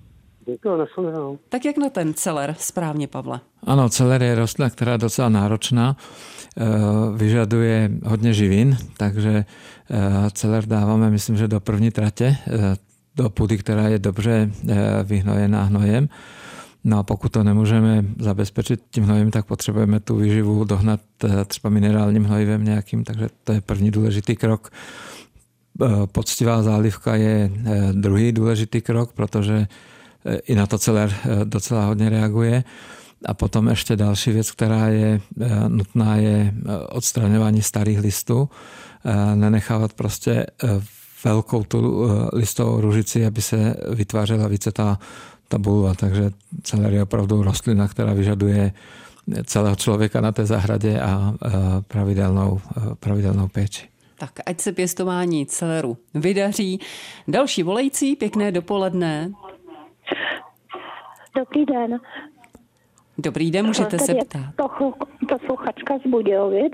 Děkuji, 0.52 0.76
naslyšenou. 0.76 1.38
Tak 1.48 1.64
jak 1.64 1.76
na 1.76 1.90
ten 1.90 2.14
celer 2.14 2.54
správně, 2.58 3.08
Pavle? 3.08 3.40
Ano, 3.66 3.88
celer 3.88 4.22
je 4.22 4.34
rostlina, 4.34 4.70
která 4.70 4.92
je 4.92 4.98
docela 4.98 5.28
náročná, 5.28 5.96
eh, 6.56 6.64
vyžaduje 7.16 7.90
hodně 8.04 8.32
živin, 8.32 8.76
takže 8.96 9.44
eh, 9.90 10.30
celer 10.30 10.66
dáváme, 10.66 11.10
myslím, 11.10 11.36
že 11.36 11.48
do 11.48 11.60
první 11.60 11.90
tratě, 11.90 12.36
eh, 12.46 12.76
do 13.16 13.30
půdy, 13.30 13.58
která 13.58 13.88
je 13.88 13.98
dobře 13.98 14.50
vyhnojená 15.04 15.62
hnojem. 15.62 16.08
No 16.84 16.98
a 16.98 17.02
pokud 17.02 17.32
to 17.32 17.44
nemůžeme 17.44 18.04
zabezpečit 18.18 18.80
tím 18.90 19.04
hnojivem, 19.04 19.30
tak 19.30 19.46
potřebujeme 19.46 20.00
tu 20.00 20.16
výživu 20.16 20.64
dohnat 20.64 21.00
eh, 21.24 21.44
třeba 21.44 21.70
minerálním 21.70 22.24
hnojivem 22.24 22.64
nějakým, 22.64 23.04
takže 23.04 23.28
to 23.44 23.52
je 23.52 23.60
první 23.60 23.90
důležitý 23.90 24.36
krok. 24.36 24.70
Eh, 25.82 25.86
poctivá 26.06 26.62
zálivka 26.62 27.16
je 27.16 27.50
eh, 27.66 27.92
druhý 27.92 28.32
důležitý 28.32 28.80
krok, 28.80 29.12
protože 29.12 29.66
i 30.46 30.54
na 30.54 30.66
to 30.66 30.78
celé 30.78 31.10
docela 31.44 31.86
hodně 31.86 32.08
reaguje. 32.08 32.64
A 33.26 33.34
potom 33.34 33.68
ještě 33.68 33.96
další 33.96 34.30
věc, 34.30 34.50
která 34.50 34.88
je 34.88 35.20
nutná, 35.68 36.16
je 36.16 36.54
odstraňování 36.88 37.62
starých 37.62 37.98
listů. 37.98 38.48
Nenechávat 39.34 39.92
prostě 39.92 40.46
velkou 41.24 41.64
tu 41.64 42.08
listovou 42.32 42.80
ružici, 42.80 43.26
aby 43.26 43.42
se 43.42 43.74
vytvářela 43.94 44.48
více 44.48 44.72
ta 44.72 44.98
ta 45.48 45.58
bulva. 45.58 45.94
Takže 45.94 46.30
celer 46.62 46.92
je 46.92 47.02
opravdu 47.02 47.42
rostlina, 47.42 47.88
která 47.88 48.12
vyžaduje 48.12 48.72
celého 49.44 49.76
člověka 49.76 50.20
na 50.20 50.32
té 50.32 50.46
zahradě 50.46 51.00
a 51.00 51.34
pravidelnou, 51.88 52.60
pravidelnou 53.00 53.48
péči. 53.48 53.88
Tak 54.18 54.30
ať 54.46 54.60
se 54.60 54.72
pěstování 54.72 55.46
celeru 55.46 55.96
vydaří. 56.14 56.80
Další 57.28 57.62
volající, 57.62 58.16
pěkné 58.16 58.52
dopoledne. 58.52 59.30
Dobrý 61.36 61.64
den. 61.66 62.00
Dobrý 63.18 63.50
den, 63.50 63.66
můžete 63.66 63.98
se 63.98 64.14
ptát. 64.14 64.54
Posluchačka 65.28 65.98
z 65.98 66.10
Budějovic. 66.10 66.72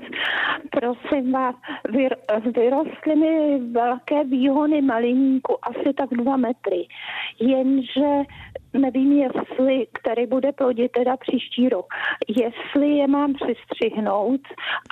Prosím 0.71 1.31
vás, 1.31 1.55
vyr, 1.89 2.15
vyrostly 2.55 3.15
mi 3.15 3.59
velké 3.71 4.23
výhony 4.23 4.81
maliníku, 4.81 5.57
asi 5.61 5.93
tak 5.93 6.09
dva 6.09 6.37
metry. 6.37 6.87
Jenže 7.39 8.23
nevím, 8.79 9.11
jestli, 9.11 9.87
který 9.93 10.27
bude 10.27 10.51
plodit 10.51 10.91
teda 10.91 11.17
příští 11.17 11.69
rok, 11.69 11.85
jestli 12.27 12.89
je 12.97 13.07
mám 13.07 13.33
přistřihnout, 13.33 14.41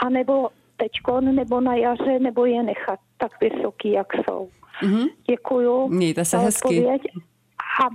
anebo 0.06 0.50
teďkon, 0.78 1.36
nebo 1.36 1.62
na 1.62 1.76
jaře, 1.76 2.20
nebo 2.20 2.46
je 2.46 2.64
nechat 2.64 3.00
tak 3.18 3.32
vysoký, 3.42 3.92
jak 3.92 4.08
jsou. 4.14 4.50
Mm-hmm. 4.84 5.08
Děkuju. 5.30 5.88
Mějte 5.88 6.26
se 6.26 6.38
hezky. 6.38 6.86
A 6.86 7.90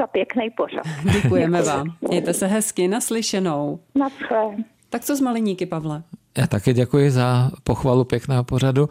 za 0.00 0.06
pěkný 0.06 0.50
pořad. 0.50 0.84
Děkujeme 1.22 1.58
Děkuji. 1.58 1.68
vám. 1.70 1.86
Mějte 2.00 2.34
se 2.34 2.46
hezky, 2.46 2.88
naslyšenou. 2.88 3.80
Naschle. 3.94 4.56
Tak 4.90 5.04
co 5.04 5.16
s 5.16 5.20
maliníky, 5.20 5.66
Pavle? 5.66 6.02
Já 6.38 6.46
také 6.46 6.72
děkuji 6.72 7.10
za 7.10 7.50
pochvalu 7.62 8.04
pěkného 8.04 8.44
pořadu. 8.44 8.88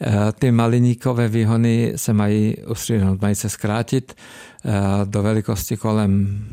Eh, 0.00 0.32
ty 0.38 0.50
maliníkové 0.50 1.28
výhony 1.28 1.92
se 1.96 2.12
mají 2.12 2.56
ustříhnout, 2.56 3.22
mají 3.22 3.34
se 3.34 3.48
zkrátit 3.48 4.14
eh, 4.64 4.70
do 5.04 5.22
velikosti 5.22 5.76
kolem 5.76 6.44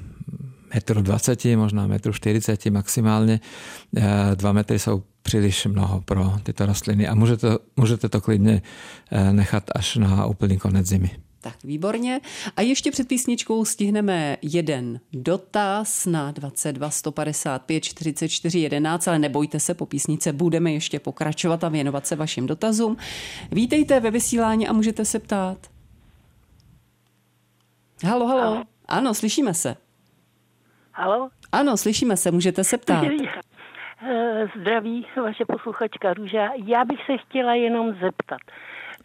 metru 0.73 1.01
20, 1.01 1.45
možná 1.45 1.87
metru 1.87 2.13
40 2.13 2.65
maximálně. 2.65 3.39
Eh, 3.97 4.35
dva 4.35 4.51
metry 4.51 4.79
jsou 4.79 5.03
příliš 5.21 5.65
mnoho 5.65 6.01
pro 6.01 6.33
tyto 6.43 6.65
rostliny 6.65 7.07
a 7.07 7.15
můžete, 7.15 7.47
můžete 7.77 8.09
to 8.09 8.21
klidně 8.21 8.61
nechat 9.31 9.63
až 9.75 9.95
na 9.95 10.25
úplný 10.25 10.57
konec 10.57 10.87
zimy. 10.87 11.22
Tak 11.43 11.63
výborně. 11.63 12.21
A 12.57 12.61
ještě 12.61 12.91
před 12.91 13.07
písničkou 13.07 13.65
stihneme 13.65 14.37
jeden 14.41 14.99
dotaz 15.13 16.05
na 16.05 16.31
22 16.31 16.89
155 16.89 17.83
44 17.83 18.59
11, 18.59 19.07
ale 19.07 19.19
nebojte 19.19 19.59
se, 19.59 19.73
po 19.73 19.85
písnice 19.85 20.33
budeme 20.33 20.71
ještě 20.71 20.99
pokračovat 20.99 21.63
a 21.63 21.69
věnovat 21.69 22.07
se 22.07 22.15
vašim 22.15 22.47
dotazům. 22.47 22.97
Vítejte 23.51 23.99
ve 23.99 24.11
vysílání 24.11 24.67
a 24.67 24.73
můžete 24.73 25.05
se 25.05 25.19
ptát. 25.19 25.57
Halo, 28.03 28.27
halo. 28.27 28.63
Ano, 28.87 29.13
slyšíme 29.13 29.53
se. 29.53 29.75
Halo? 30.91 31.29
Ano, 31.51 31.77
slyšíme 31.77 32.17
se, 32.17 32.31
můžete 32.31 32.63
se 32.63 32.77
ptát. 32.77 33.05
Eh, 34.05 34.47
zdraví, 34.59 35.05
vaše 35.21 35.45
posluchačka 35.45 36.13
Růža. 36.13 36.49
Já 36.65 36.85
bych 36.85 36.99
se 37.05 37.17
chtěla 37.17 37.53
jenom 37.53 37.93
zeptat. 37.93 38.41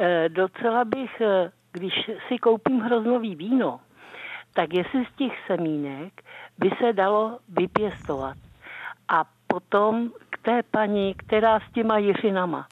Eh, 0.01 0.29
docela 0.29 0.85
bych, 0.85 1.20
eh, 1.20 1.51
když 1.72 2.11
si 2.28 2.38
koupím 2.38 2.81
hroznový 2.81 3.35
víno, 3.35 3.81
tak 4.54 4.74
jestli 4.74 5.04
z 5.04 5.16
těch 5.16 5.33
semínek 5.46 6.12
by 6.59 6.70
se 6.78 6.92
dalo 6.92 7.38
vypěstovat. 7.48 8.37
A 9.09 9.24
potom 9.46 10.11
k 10.31 10.38
té 10.38 10.62
paní, 10.70 11.14
která 11.14 11.61
s 11.61 11.72
těma 11.72 11.98
jiřinama. 11.98 12.66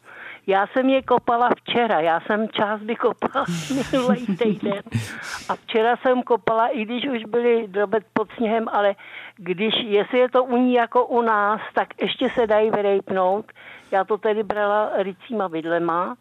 Já 0.46 0.66
jsem 0.66 0.88
je 0.88 1.02
kopala 1.02 1.50
včera, 1.56 2.00
já 2.00 2.20
jsem 2.20 2.48
část 2.48 2.80
vykopala 2.80 3.44
minulý 3.92 4.26
týden. 4.26 4.82
A 5.48 5.56
včera 5.56 5.96
jsem 5.96 6.22
kopala, 6.22 6.66
i 6.68 6.84
když 6.84 7.06
už 7.08 7.24
byly 7.24 7.68
drobet 7.68 8.04
pod 8.12 8.32
sněhem, 8.32 8.68
ale 8.72 8.94
když, 9.36 9.74
jestli 9.84 10.18
je 10.18 10.28
to 10.28 10.44
u 10.44 10.56
ní 10.56 10.74
jako 10.74 11.06
u 11.06 11.22
nás, 11.22 11.60
tak 11.74 11.88
ještě 12.02 12.30
se 12.30 12.46
dají 12.46 12.70
vyrejpnout. 12.70 13.52
Já 13.90 14.04
to 14.04 14.18
tedy 14.18 14.42
brala 14.42 14.90
rycíma 14.94 15.48
vidlema. 15.48 16.16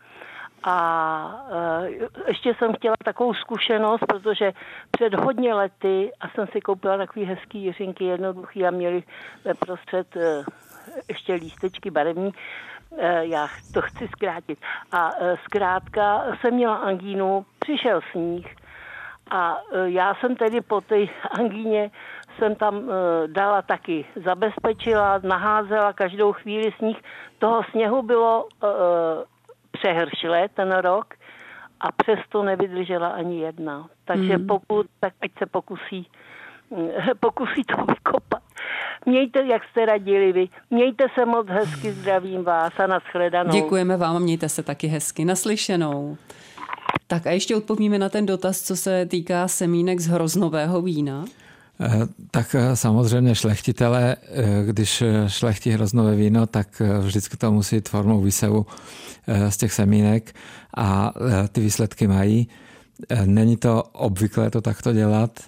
A 0.64 1.48
uh, 1.52 2.08
ještě 2.28 2.56
jsem 2.60 2.74
chtěla 2.74 2.96
takovou 3.06 3.34
zkušenost, 3.34 4.06
protože 4.08 4.54
před 4.92 5.14
hodně 5.14 5.54
lety 5.54 6.12
a 6.20 6.30
jsem 6.30 6.48
si 6.48 6.62
koupila 6.62 6.98
takový 6.98 7.26
hezký 7.26 7.64
jiřinky, 7.64 8.04
jednoduchý 8.04 8.66
a 8.66 8.72
měli 8.72 9.04
ve 9.44 9.54
prostřed 9.54 10.16
uh, 10.16 10.22
ještě 11.10 11.34
lístečky 11.34 11.92
barevní, 11.92 12.34
Eh, 12.98 13.26
já 13.26 13.48
to 13.74 13.82
chci 13.82 14.08
zkrátit. 14.08 14.60
A 14.92 15.12
eh, 15.20 15.38
zkrátka 15.44 16.24
jsem 16.42 16.54
měla 16.54 16.76
angínu, 16.76 17.46
přišel 17.60 18.02
sníh 18.12 18.56
a 19.32 19.58
eh, 19.74 19.90
já 19.90 20.16
jsem 20.16 20.36
tedy 20.36 20.62
po 20.62 20.82
té 20.82 20.96
angíně 21.32 21.92
jsem 22.38 22.56
tam 22.56 22.92
dala 23.28 23.62
taky, 23.62 24.06
zabezpečila, 24.26 25.20
naházela 25.24 25.94
každou 25.94 26.34
chvíli 26.34 26.72
sníh. 26.78 26.98
Toho 27.40 27.64
sněhu 27.72 28.02
bylo 28.02 28.48
přehršle 29.86 30.50
ten 30.54 30.72
rok 30.72 31.14
a 31.80 31.92
přesto 31.92 32.44
nevydržela 32.44 33.08
ani 33.08 33.40
jedna. 33.40 33.90
Takže 34.06 34.38
mm. 34.38 34.48
pokud, 34.48 34.86
tak 35.00 35.14
ať 35.22 35.32
se 35.40 35.46
pokusí, 35.46 36.08
pokusí 37.20 37.64
to 37.64 37.86
vykopat. 37.86 38.42
Mějte, 39.06 39.46
jak 39.46 39.62
jste 39.64 39.86
radili 39.86 40.32
vy. 40.32 40.50
Mějte 40.70 41.06
se 41.16 41.26
moc 41.26 41.48
hezky, 41.48 41.92
zdravím 41.92 42.44
vás 42.44 42.74
a 42.80 42.88
nashledanou. 42.88 43.52
Děkujeme 43.52 43.98
vám, 43.98 44.22
mějte 44.22 44.50
se 44.50 44.64
taky 44.64 44.88
hezky. 44.88 45.26
Naslyšenou. 45.26 46.18
Tak 47.08 47.28
a 47.28 47.32
ještě 47.32 47.56
odpovíme 47.56 48.00
na 48.00 48.10
ten 48.10 48.26
dotaz, 48.26 48.62
co 48.62 48.76
se 48.76 49.06
týká 49.06 49.48
semínek 49.48 50.00
z 50.00 50.08
hroznového 50.08 50.82
vína. 50.82 51.26
Eh, 51.80 52.08
tak 52.32 52.56
eh, 52.56 52.76
samozřejmě 52.76 53.36
šlechtitele, 53.36 54.16
eh, 54.16 54.64
když 54.66 55.04
šlechtí 55.28 55.70
hroznové 55.72 56.16
víno, 56.16 56.48
tak 56.48 56.82
vždycky 57.02 57.38
to 57.38 57.52
musí 57.52 57.76
jít 57.76 57.90
formou 57.90 58.22
výsevu 58.22 58.66
z 59.50 59.58
těch 59.58 59.74
semínek 59.74 60.36
a 60.78 61.14
ty 61.52 61.62
výsledky 61.62 62.08
mají. 62.08 62.48
Není 63.26 63.58
to 63.58 63.84
obvyklé 63.84 64.50
to 64.50 64.62
takto 64.62 64.94
dělat 64.94 65.40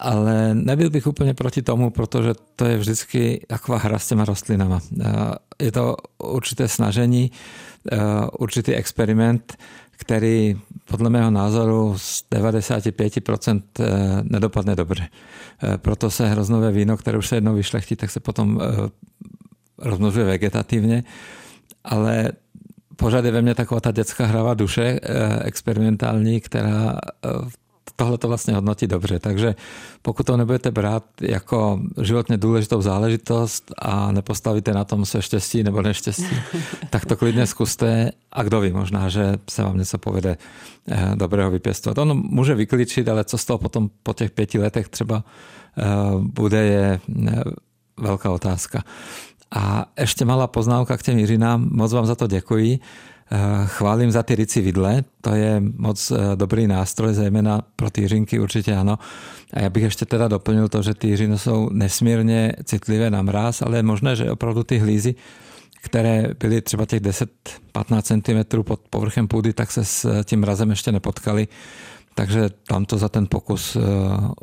ale 0.00 0.54
nebyl 0.54 0.90
bych 0.90 1.06
úplně 1.06 1.34
proti 1.34 1.62
tomu, 1.62 1.90
protože 1.90 2.34
to 2.56 2.64
je 2.64 2.78
vždycky 2.78 3.46
taková 3.46 3.78
hra 3.78 3.98
s 3.98 4.08
těma 4.08 4.24
rostlinama. 4.24 4.80
Je 5.62 5.72
to 5.72 5.96
určité 6.18 6.68
snažení, 6.68 7.30
určitý 8.38 8.74
experiment, 8.74 9.56
který 9.98 10.60
podle 10.84 11.10
mého 11.10 11.30
názoru 11.30 11.94
z 11.98 12.24
95% 12.34 13.60
nedopadne 14.22 14.76
dobře. 14.76 15.08
Proto 15.76 16.10
se 16.10 16.28
hroznové 16.28 16.72
víno, 16.72 16.96
které 16.96 17.18
už 17.18 17.28
se 17.28 17.36
jednou 17.36 17.54
vyšlechtí, 17.54 17.96
tak 17.96 18.10
se 18.10 18.20
potom 18.20 18.60
rozmnožuje 19.78 20.26
vegetativně, 20.26 21.04
ale 21.84 22.32
pořád 22.96 23.24
je 23.24 23.30
ve 23.30 23.42
mně 23.42 23.54
taková 23.54 23.80
ta 23.80 23.92
dětská 23.92 24.26
hravá 24.26 24.54
duše 24.54 25.00
experimentální, 25.44 26.40
která 26.40 26.98
tohle 27.96 28.18
to 28.18 28.28
vlastně 28.28 28.54
hodnotí 28.54 28.86
dobře. 28.86 29.18
Takže 29.18 29.54
pokud 30.02 30.26
to 30.26 30.36
nebudete 30.36 30.70
brát 30.70 31.04
jako 31.20 31.80
životně 32.02 32.36
důležitou 32.36 32.82
záležitost 32.82 33.72
a 33.78 34.12
nepostavíte 34.12 34.72
na 34.72 34.84
tom 34.84 35.06
se 35.06 35.22
štěstí 35.22 35.62
nebo 35.62 35.82
neštěstí, 35.82 36.36
tak 36.90 37.04
to 37.06 37.16
klidně 37.16 37.46
zkuste 37.46 38.10
a 38.32 38.42
kdo 38.42 38.60
ví, 38.60 38.72
možná, 38.72 39.08
že 39.08 39.34
se 39.50 39.62
vám 39.62 39.78
něco 39.78 39.98
povede 39.98 40.36
eh, 40.88 41.12
dobrého 41.14 41.50
vypěstovat. 41.50 41.98
Ono 41.98 42.14
může 42.14 42.54
vykličit, 42.54 43.08
ale 43.08 43.24
co 43.24 43.38
z 43.38 43.44
toho 43.44 43.58
potom 43.58 43.90
po 44.02 44.12
těch 44.12 44.30
pěti 44.30 44.58
letech 44.58 44.88
třeba 44.88 45.24
eh, 45.78 45.84
bude, 46.18 46.58
je 46.58 47.00
eh, 47.26 47.42
velká 47.96 48.30
otázka. 48.30 48.82
A 49.50 49.86
ještě 50.00 50.24
malá 50.24 50.46
poznámka 50.46 50.96
k 50.96 51.02
těm 51.02 51.18
Jiřinám. 51.18 51.68
Moc 51.72 51.92
vám 51.92 52.06
za 52.06 52.14
to 52.14 52.26
děkuji. 52.26 52.78
Eh, 53.30 53.66
chválím 53.66 54.10
za 54.10 54.22
ty 54.22 54.34
rici 54.34 54.60
vidle, 54.60 55.04
to 55.20 55.34
je 55.34 55.62
moc 55.76 56.10
eh, 56.10 56.36
dobrý 56.36 56.66
nástroj, 56.66 57.14
zejména 57.14 57.62
pro 57.76 57.90
ty 57.90 58.00
jiřinky 58.00 58.38
určitě 58.38 58.76
ano. 58.76 58.98
A 59.52 59.60
já 59.60 59.70
bych 59.70 59.82
ještě 59.82 60.06
teda 60.06 60.28
doplnil 60.28 60.68
to, 60.68 60.82
že 60.82 60.94
ty 60.94 61.08
jiřiny 61.08 61.38
jsou 61.38 61.68
nesmírně 61.72 62.52
citlivé 62.64 63.10
na 63.10 63.22
mráz, 63.22 63.62
ale 63.62 63.76
je 63.76 63.82
možné, 63.82 64.16
že 64.16 64.30
opravdu 64.30 64.64
ty 64.64 64.78
hlízy, 64.78 65.14
které 65.82 66.34
byly 66.40 66.60
třeba 66.60 66.86
těch 66.86 67.00
10-15 67.00 68.46
cm 68.48 68.62
pod 68.62 68.80
povrchem 68.90 69.28
půdy, 69.28 69.52
tak 69.52 69.72
se 69.72 69.84
s 69.84 70.24
tím 70.24 70.40
mrazem 70.40 70.70
ještě 70.70 70.92
nepotkali. 70.92 71.48
Takže 72.14 72.48
tam 72.66 72.84
to 72.84 72.98
za 72.98 73.08
ten 73.08 73.26
pokus 73.30 73.76
eh, 73.76 73.80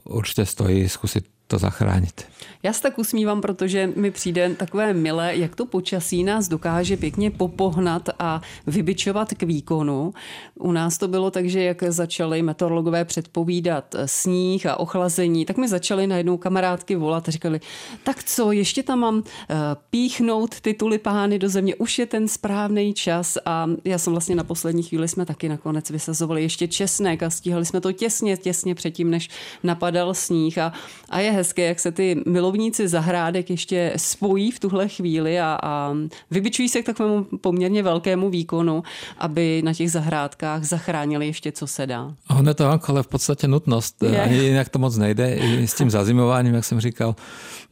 určitě 0.03 0.45
stojí 0.45 0.89
zkusit 0.89 1.25
to 1.47 1.57
zachránit. 1.57 2.25
Já 2.63 2.73
se 2.73 2.81
tak 2.81 2.99
usmívám, 2.99 3.41
protože 3.41 3.89
mi 3.95 4.11
přijde 4.11 4.55
takové 4.55 4.93
milé, 4.93 5.35
jak 5.35 5.55
to 5.55 5.65
počasí 5.65 6.23
nás 6.23 6.47
dokáže 6.47 6.97
pěkně 6.97 7.31
popohnat 7.31 8.09
a 8.19 8.41
vybičovat 8.67 9.33
k 9.33 9.43
výkonu. 9.43 10.13
U 10.55 10.71
nás 10.71 10.97
to 10.97 11.07
bylo 11.07 11.31
tak, 11.31 11.45
že 11.49 11.63
jak 11.63 11.83
začali 11.83 12.41
meteorologové 12.41 13.05
předpovídat 13.05 13.95
sníh 14.05 14.65
a 14.65 14.79
ochlazení, 14.79 15.45
tak 15.45 15.57
mi 15.57 15.67
začaly 15.67 16.07
najednou 16.07 16.37
kamarádky 16.37 16.95
volat 16.95 17.27
a 17.27 17.31
říkali, 17.31 17.59
tak 18.03 18.23
co, 18.23 18.51
ještě 18.51 18.83
tam 18.83 18.99
mám 18.99 19.23
eh, 19.49 19.55
píchnout 19.89 20.61
ty 20.61 20.73
tulipány 20.73 21.39
do 21.39 21.49
země, 21.49 21.75
už 21.75 21.99
je 21.99 22.05
ten 22.05 22.27
správný 22.27 22.93
čas 22.93 23.37
a 23.45 23.67
já 23.83 23.97
jsem 23.97 24.13
vlastně 24.13 24.35
na 24.35 24.43
poslední 24.43 24.83
chvíli 24.83 25.07
jsme 25.07 25.25
taky 25.25 25.49
nakonec 25.49 25.89
vysazovali 25.89 26.41
ještě 26.41 26.67
česnek 26.67 27.23
a 27.23 27.29
stíhali 27.29 27.65
jsme 27.65 27.81
to 27.81 27.91
těsně, 27.91 28.37
těsně 28.37 28.75
předtím, 28.75 29.09
než 29.09 29.29
napadal 29.63 30.13
sníh 30.13 30.57
a, 30.57 30.73
a 31.09 31.19
je 31.19 31.34
hezké, 31.35 31.61
jak 31.61 31.79
se 31.79 31.91
ty 31.91 32.21
milovníci 32.27 32.87
zahrádek 32.87 33.49
ještě 33.49 33.93
spojí 33.97 34.51
v 34.51 34.59
tuhle 34.59 34.87
chvíli 34.87 35.39
a, 35.39 35.59
a 35.63 35.93
vybičují 36.31 36.69
se 36.69 36.81
k 36.81 36.85
takovému 36.85 37.23
poměrně 37.23 37.83
velkému 37.83 38.29
výkonu, 38.29 38.83
aby 39.17 39.61
na 39.65 39.73
těch 39.73 39.91
zahrádkách 39.91 40.63
zachránili 40.63 41.27
ještě, 41.27 41.51
co 41.51 41.67
se 41.67 41.87
dá. 41.87 42.13
Ono 42.29 42.49
je 42.49 42.53
to 42.53 42.79
ale 42.87 43.03
v 43.03 43.07
podstatě 43.07 43.47
nutnost. 43.47 44.03
Je. 44.03 44.21
Ani 44.21 44.37
jinak 44.37 44.69
to 44.69 44.79
moc 44.79 44.97
nejde. 44.97 45.35
I 45.35 45.67
s 45.67 45.73
tím 45.73 45.89
zazimováním, 45.89 46.53
jak 46.53 46.65
jsem 46.65 46.79
říkal, 46.79 47.15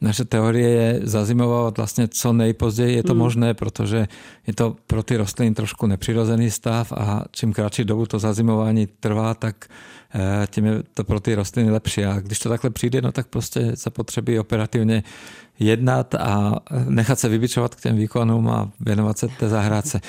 naše 0.00 0.24
teorie 0.24 0.68
je 0.68 1.00
zazimovat 1.02 1.76
vlastně 1.76 2.08
co 2.08 2.32
nejpozději 2.32 2.96
je 2.96 3.02
to 3.02 3.12
hmm. 3.12 3.18
možné, 3.18 3.54
protože 3.54 4.08
je 4.46 4.54
to 4.54 4.76
pro 4.86 5.02
ty 5.02 5.16
rostliny 5.16 5.54
trošku 5.54 5.86
nepřirozený 5.86 6.50
stav 6.50 6.92
a 6.92 7.24
čím 7.30 7.52
kratší 7.52 7.84
dobu 7.84 8.06
to 8.06 8.18
zazimování 8.18 8.86
trvá, 8.86 9.34
tak 9.34 9.68
Eh, 10.14 10.46
tím 10.50 10.64
je 10.64 10.82
to 10.94 11.04
pro 11.04 11.20
ty 11.20 11.34
rostliny 11.34 11.70
lepší. 11.70 12.04
A 12.04 12.20
když 12.20 12.38
to 12.38 12.48
takhle 12.48 12.70
přijde, 12.70 13.02
no 13.02 13.12
tak 13.12 13.26
prostě 13.26 13.72
zapotřebí 13.74 14.38
operativně 14.38 15.02
jednat 15.58 16.14
a 16.14 16.54
nechat 16.88 17.18
se 17.18 17.28
vybičovat 17.28 17.74
k 17.74 17.80
těm 17.80 17.96
výkonům 17.96 18.48
a 18.48 18.70
věnovat 18.80 19.18
se 19.18 19.28
té 19.28 19.48
zahrádce. 19.48 20.00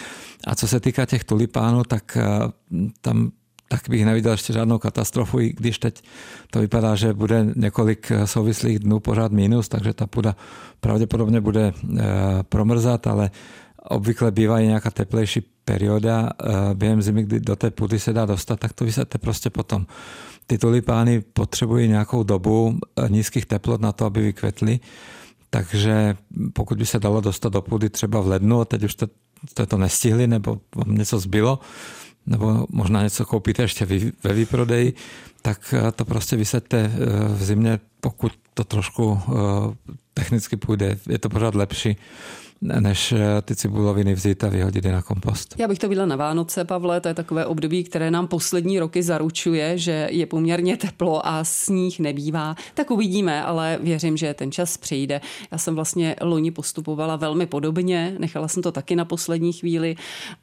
A 0.48 0.56
co 0.56 0.68
se 0.68 0.80
týká 0.80 1.06
těch 1.06 1.24
tulipánů, 1.24 1.84
tak 1.84 2.18
eh, 2.18 2.28
tam 3.02 3.32
tak 3.68 3.90
bych 3.90 4.06
neviděl 4.06 4.32
ještě 4.32 4.54
žádnou 4.54 4.80
katastrofu, 4.80 5.40
i 5.40 5.54
když 5.54 5.80
teď 5.80 6.04
to 6.52 6.60
vypadá, 6.60 6.96
že 6.96 7.14
bude 7.14 7.46
několik 7.56 8.12
souvislých 8.26 8.80
dnů 8.80 9.00
pořád 9.00 9.32
minus, 9.32 9.70
takže 9.70 9.94
ta 9.94 10.08
půda 10.08 10.36
pravděpodobně 10.80 11.42
bude 11.42 11.74
eh, 11.74 12.04
promrzat, 12.50 13.08
ale 13.08 13.32
obvykle 13.90 14.32
bývá 14.32 14.60
i 14.60 14.68
nějaká 14.68 14.92
teplejší 14.92 15.42
perioda 15.66 16.30
eh, 16.30 16.50
během 16.74 17.02
zimy, 17.02 17.24
kdy 17.24 17.40
do 17.40 17.56
té 17.56 17.72
půdy 17.72 18.00
se 18.00 18.14
dá 18.14 18.26
dostat, 18.26 18.60
tak 18.60 18.74
to 18.74 18.86
vysete 18.86 19.18
prostě 19.18 19.50
potom. 19.50 19.86
Ty 20.48 20.58
tulipány 20.58 21.22
potřebují 21.22 21.88
nějakou 21.88 22.24
dobu 22.24 22.80
eh, 22.98 23.10
nízkých 23.10 23.46
teplot 23.46 23.82
na 23.82 23.92
to, 23.92 24.06
aby 24.06 24.22
vykvetly, 24.22 24.80
takže 25.50 26.18
pokud 26.54 26.78
by 26.78 26.86
se 26.86 27.00
dalo 27.00 27.22
dostat 27.22 27.54
do 27.54 27.62
půdy 27.62 27.90
třeba 27.90 28.22
v 28.22 28.28
lednu 28.28 28.62
a 28.62 28.66
teď 28.66 28.84
už 28.84 28.92
jste, 28.92 29.08
jste 29.50 29.66
to 29.66 29.78
nestihli 29.78 30.28
nebo 30.28 30.58
vám 30.76 30.96
něco 30.96 31.20
zbylo, 31.20 31.60
nebo 32.26 32.66
možná 32.70 33.04
něco 33.04 33.26
koupíte 33.26 33.62
ještě 33.62 33.88
ve 34.24 34.34
výprodeji, 34.34 34.94
tak 35.42 35.74
to 35.96 36.06
prostě 36.06 36.36
vysaďte 36.36 36.92
v 37.28 37.44
zimě, 37.44 37.80
pokud 38.00 38.32
to 38.54 38.64
trošku 38.64 39.20
technicky 40.14 40.58
půjde, 40.58 40.98
je 41.10 41.20
to 41.20 41.30
pořád 41.30 41.56
lepší 41.56 41.98
než 42.66 43.12
eh, 43.12 43.42
ty 43.42 43.56
cibuloviny 43.56 44.14
vzít 44.14 44.44
a 44.44 44.50
vyhodit 44.50 44.86
je 44.86 44.92
na 44.92 45.02
kompost. 45.02 45.56
Já 45.58 45.68
bych 45.68 45.80
to 45.80 45.90
viděla 45.90 46.06
na 46.08 46.16
Vánoce, 46.16 46.66
Pavle, 46.66 47.02
to 47.02 47.08
je 47.08 47.14
takové 47.14 47.46
období, 47.46 47.84
které 47.84 48.12
nám 48.12 48.28
poslední 48.28 48.80
roky 48.80 49.04
zaručuje, 49.04 49.78
že 49.78 50.08
je 50.12 50.26
poměrně 50.26 50.78
teplo 50.78 51.28
a 51.28 51.44
sníh 51.44 52.00
nebývá. 52.00 52.56
Tak 52.74 52.92
uvidíme, 52.92 53.44
ale 53.44 53.80
věřím, 53.82 54.18
že 54.18 54.34
ten 54.34 54.52
čas 54.52 54.78
přijde. 54.78 55.22
Já 55.52 55.58
jsem 55.58 55.76
vlastně 55.76 56.16
loni 56.22 56.52
postupovala 56.52 57.16
velmi 57.16 57.46
podobně, 57.46 58.16
nechala 58.20 58.48
jsem 58.48 58.64
to 58.64 58.72
taky 58.72 58.96
na 58.96 59.06
poslední 59.06 59.54
chvíli 59.54 59.96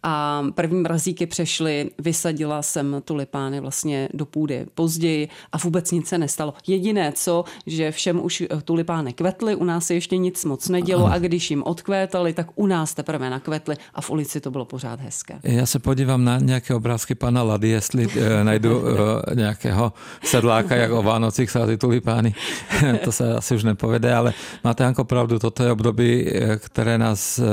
a 0.03 0.45
první 0.55 0.81
mrazíky 0.81 1.27
přešly, 1.27 1.91
vysadila 1.99 2.63
jsem 2.63 3.03
tulipány 3.05 3.61
vlastně 3.61 4.09
do 4.15 4.27
půdy 4.27 4.67
později 4.75 5.29
a 5.53 5.59
vůbec 5.59 5.91
nic 5.91 6.09
se 6.09 6.19
nestalo. 6.19 6.55
Jediné 6.67 7.13
co, 7.13 7.45
že 7.67 7.91
všem 7.91 8.25
už 8.25 8.43
tulipány 8.65 9.13
kvetly, 9.13 9.55
u 9.55 9.65
nás 9.65 9.87
se 9.87 9.95
ještě 9.95 10.17
nic 10.17 10.45
moc 10.45 10.69
nedělo 10.69 11.07
a 11.07 11.19
když 11.19 11.51
jim 11.51 11.63
odkvét, 11.63 12.12
nakvetali, 12.13 12.33
tak 12.33 12.47
u 12.55 12.67
nás 12.67 12.95
teprve 12.95 13.31
nakvetly 13.31 13.77
a 13.95 14.01
v 14.01 14.11
ulici 14.11 14.41
to 14.41 14.51
bylo 14.51 14.65
pořád 14.65 15.01
hezké. 15.01 15.41
Já 15.43 15.67
se 15.67 15.79
podívám 15.79 16.25
na 16.25 16.39
nějaké 16.39 16.75
obrázky 16.75 17.15
pana 17.15 17.43
Lady, 17.43 17.69
jestli 17.69 18.09
e, 18.21 18.45
najdu 18.45 18.85
e, 18.87 19.35
nějakého 19.35 19.93
sedláka, 20.25 20.77
jak 20.77 20.91
o 20.91 21.03
Vánocích 21.03 21.51
sází 21.51 21.77
tulipány. 21.77 22.35
to 23.05 23.13
se 23.13 23.35
asi 23.35 23.55
už 23.55 23.65
nepovede, 23.65 24.15
ale 24.15 24.33
máte 24.65 24.85
jako 24.85 25.05
pravdu, 25.05 25.39
toto 25.39 25.65
je 25.65 25.73
období, 25.73 26.29
eh, 26.29 26.57
které 26.57 26.99
nás 26.99 27.39
e, 27.39 27.45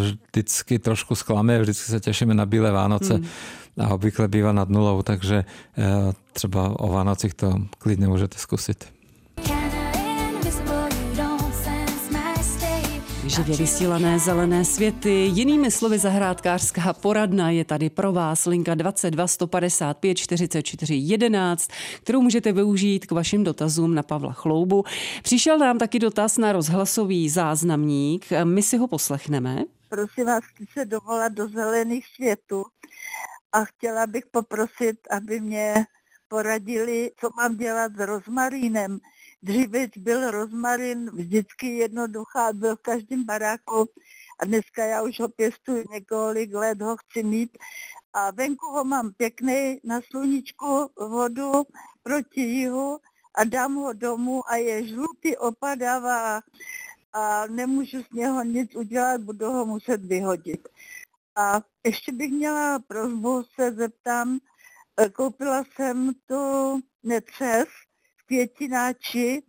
vždycky 0.00 0.78
trošku 0.78 1.14
zklame, 1.14 1.60
vždycky 1.60 1.90
se 1.90 2.00
těšíme 2.00 2.34
na 2.34 2.46
bílé 2.46 2.70
Vánoce. 2.70 3.14
Hmm 3.14 3.26
a 3.78 3.88
obvykle 3.94 4.28
bývá 4.28 4.52
nad 4.52 4.68
nulou, 4.68 5.02
takže 5.02 5.44
třeba 6.32 6.80
o 6.80 6.88
Vánocích 6.88 7.34
to 7.34 7.54
klidně 7.78 8.06
můžete 8.06 8.38
zkusit. 8.38 8.93
Živě 13.26 13.56
vysílané 13.56 14.18
zelené 14.18 14.64
světy, 14.64 15.10
jinými 15.10 15.70
slovy 15.70 15.98
zahrádkářská 15.98 16.92
poradna 16.92 17.50
je 17.50 17.64
tady 17.64 17.90
pro 17.90 18.12
vás 18.12 18.46
linka 18.46 18.74
22 18.74 19.26
155 19.26 20.14
44 20.14 20.94
11, 20.94 21.70
kterou 22.02 22.22
můžete 22.22 22.52
využít 22.52 23.06
k 23.06 23.12
vašim 23.12 23.44
dotazům 23.44 23.94
na 23.94 24.02
Pavla 24.02 24.32
Chloubu. 24.32 24.84
Přišel 25.22 25.58
nám 25.58 25.78
taky 25.78 25.98
dotaz 25.98 26.38
na 26.38 26.52
rozhlasový 26.52 27.28
záznamník, 27.28 28.26
my 28.44 28.62
si 28.62 28.76
ho 28.76 28.88
poslechneme. 28.88 29.64
Prosím 29.88 30.26
vás, 30.26 30.44
chci 30.44 30.66
se 30.72 30.84
dovolat 30.84 31.32
do 31.32 31.48
zelených 31.48 32.06
světů 32.06 32.64
a 33.52 33.64
chtěla 33.64 34.06
bych 34.06 34.24
poprosit, 34.30 34.96
aby 35.10 35.40
mě 35.40 35.74
poradili, 36.28 37.10
co 37.20 37.30
mám 37.36 37.56
dělat 37.56 37.92
s 37.96 38.06
rozmarínem 38.06 38.98
Dříve 39.44 39.88
byl 39.96 40.30
rozmarin 40.30 41.10
vždycky 41.10 41.76
jednoduchá, 41.76 42.52
byl 42.52 42.76
v 42.76 42.80
každém 42.80 43.24
baráku 43.24 43.88
a 44.40 44.44
dneska 44.44 44.84
já 44.84 45.02
už 45.02 45.20
ho 45.20 45.28
pěstuji 45.28 45.84
několik 45.90 46.54
let, 46.54 46.82
ho 46.82 46.96
chci 46.96 47.22
mít 47.22 47.58
a 48.12 48.30
venku 48.30 48.66
ho 48.66 48.84
mám 48.84 49.12
pěkný 49.12 49.80
na 49.84 50.00
sluníčku 50.10 50.90
vodu 51.08 51.52
proti 52.02 52.40
jihu 52.40 52.98
a 53.34 53.44
dám 53.44 53.74
ho 53.74 53.92
domů 53.92 54.50
a 54.50 54.56
je 54.56 54.86
žlutý, 54.86 55.36
opadává 55.36 56.40
a 57.12 57.46
nemůžu 57.46 58.02
z 58.02 58.10
něho 58.12 58.44
nic 58.44 58.74
udělat, 58.74 59.20
budu 59.20 59.50
ho 59.50 59.66
muset 59.66 60.04
vyhodit. 60.04 60.68
A 61.36 61.60
ještě 61.86 62.12
bych 62.12 62.30
měla 62.32 62.78
prozbu, 62.78 63.42
se 63.54 63.72
zeptám, 63.72 64.38
e, 65.00 65.08
koupila 65.08 65.64
jsem 65.76 66.12
tu 66.26 66.80
netřes, 67.02 67.68
květináči, 68.26 69.42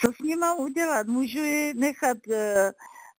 co 0.00 0.12
s 0.12 0.36
mám 0.36 0.58
udělat? 0.58 1.06
Můžu 1.06 1.38
ji 1.38 1.74
nechat 1.74 2.18
eh, 2.30 2.72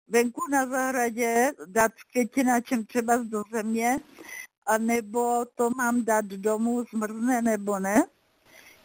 venku 0.08 0.40
na 0.50 0.66
zahradě, 0.66 1.52
dát 1.66 1.92
s 1.98 2.04
květináčem 2.04 2.86
třeba 2.86 3.16
do 3.16 3.42
země, 3.52 3.98
anebo 4.66 5.44
to 5.54 5.70
mám 5.70 6.04
dát 6.04 6.24
domů, 6.24 6.84
zmrzne 6.94 7.42
nebo 7.42 7.78
ne? 7.78 8.04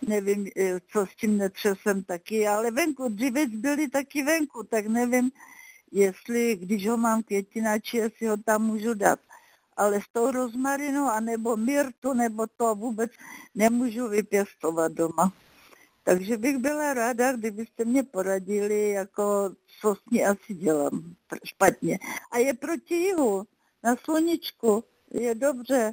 Nevím, 0.08 0.48
eh, 0.58 0.80
co 0.92 1.06
s 1.06 1.16
tím 1.16 1.38
netřesem 1.38 2.04
taky, 2.04 2.48
ale 2.48 2.72
venku, 2.72 3.10
dříve 3.10 3.46
byli 3.48 3.90
taky 3.90 4.24
venku, 4.24 4.64
tak 4.64 4.88
nevím, 4.88 5.32
jestli, 5.92 6.56
když 6.56 6.88
ho 6.88 6.98
mám 6.98 7.24
květináči, 7.24 7.98
jestli 7.98 8.28
ho 8.28 8.38
tam 8.38 8.64
můžu 8.64 8.94
dát. 8.94 9.20
Ale 9.78 10.02
s 10.02 10.14
tou 10.14 10.32
rozmarinou, 10.32 11.08
anebo 11.08 11.58
myrtu, 11.58 12.14
nebo 12.14 12.48
to 12.58 12.76
vůbec 12.76 13.12
nemůžu 13.56 14.08
vypěstovat 14.10 14.92
doma. 14.92 15.34
Takže 16.04 16.38
bych 16.38 16.58
byla 16.58 16.94
ráda, 16.94 17.34
kdybyste 17.34 17.86
mě 17.86 18.04
poradili, 18.04 18.90
jako 18.90 19.52
co 19.82 19.96
s 19.96 20.12
ní 20.12 20.26
asi 20.26 20.54
dělám 20.54 21.04
špatně. 21.44 22.00
A 22.32 22.38
je 22.38 22.54
proti 22.54 22.96
jihu, 22.96 23.44
na 23.84 23.96
sluníčku, 23.96 24.84
je 25.12 25.36
dobře, 25.36 25.92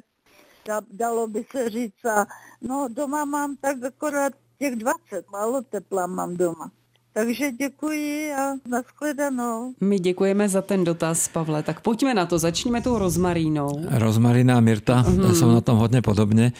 da, 0.67 0.81
dalo 0.91 1.27
by 1.27 1.45
se 1.51 1.69
říct. 1.69 2.05
A 2.05 2.25
no 2.61 2.87
doma 2.91 3.25
mám 3.25 3.55
tak 3.61 3.83
akorát 3.83 4.33
těch 4.59 4.75
20, 4.75 5.31
málo 5.31 5.61
tepla 5.61 6.07
mám 6.07 6.37
doma. 6.37 6.71
Takže 7.13 7.51
děkuji 7.51 8.33
a 8.33 8.53
nashledanou. 8.69 9.73
My 9.81 9.99
děkujeme 9.99 10.49
za 10.49 10.61
ten 10.61 10.83
dotaz, 10.83 11.27
Pavle. 11.27 11.63
Tak 11.63 11.81
pojďme 11.81 12.13
na 12.13 12.25
to, 12.25 12.39
začněme 12.39 12.81
tou 12.81 12.97
rozmarínou. 12.97 13.85
Rozmarina 13.89 14.57
a 14.57 14.59
Mirta 14.59 15.01
mm. 15.01 15.35
jsou 15.35 15.51
na 15.51 15.61
tom 15.61 15.77
hodně 15.77 16.01
podobně. 16.01 16.51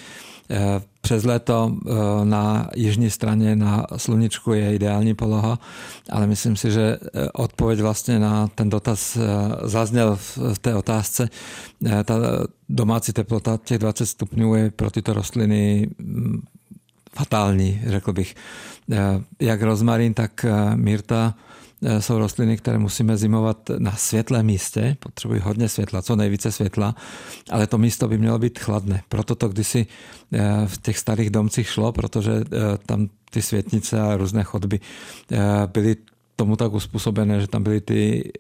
Eh, 1.00 1.10
přes 1.10 1.24
léto 1.24 1.72
eh, 1.72 2.26
na 2.26 2.70
jižní 2.76 3.10
straně 3.10 3.56
na 3.56 3.86
sluníčku 3.98 4.54
je 4.54 4.76
ideální 4.76 5.14
poloha, 5.14 5.60
ale 6.10 6.28
myslím 6.28 6.56
si, 6.56 6.72
že 6.72 6.98
eh, 7.02 7.30
odpověď 7.34 7.80
vlastně 7.82 8.20
na 8.20 8.48
ten 8.48 8.70
dotaz 8.70 9.18
zazněl 9.64 10.16
v 10.54 10.60
té 10.62 10.76
otázce. 10.76 11.30
Ta 12.06 12.16
domácí 12.70 13.14
teplota 13.14 13.60
těch 13.64 13.80
20 13.80 14.06
stupňů 14.06 14.56
je 14.56 14.72
pro 14.72 14.92
tyto 14.92 15.14
rostliny 15.14 15.90
mm, 16.00 16.42
fatální, 17.16 17.82
řekl 17.88 18.14
bych. 18.14 18.36
Jak 19.40 19.62
rozmarín, 19.62 20.14
tak 20.14 20.46
myrta 20.76 21.34
Eh, 21.34 21.49
jsou 22.00 22.18
rostliny, 22.18 22.58
které 22.58 22.78
musíme 22.78 23.18
zimovat 23.18 23.58
na 23.78 23.92
světlém 23.92 24.46
místě, 24.46 24.98
potřebují 25.00 25.40
hodně 25.40 25.70
světla, 25.70 26.02
co 26.02 26.16
nejvíce 26.16 26.52
světla, 26.52 26.96
ale 27.50 27.68
to 27.68 27.78
místo 27.78 28.08
by 28.08 28.18
mělo 28.18 28.40
být 28.40 28.60
chladné. 28.60 29.02
Proto 29.10 29.36
to 29.36 29.50
kdysi 29.50 29.88
eh, 30.34 30.40
v 30.68 30.82
těch 30.82 30.98
starých 30.98 31.30
domcích 31.30 31.70
šlo, 31.70 31.92
protože 31.92 32.32
eh, 32.32 32.78
tam 32.86 33.10
ty 33.32 33.42
světnice 33.42 34.02
a 34.02 34.18
různé 34.18 34.44
chodby 34.44 34.80
byly 35.74 35.96
tomu 36.36 36.56
tak 36.56 36.74
uspůsobené, 36.74 37.42
že 37.42 37.48
tam 37.48 37.64
byly 37.64 37.82
ty 37.82 38.32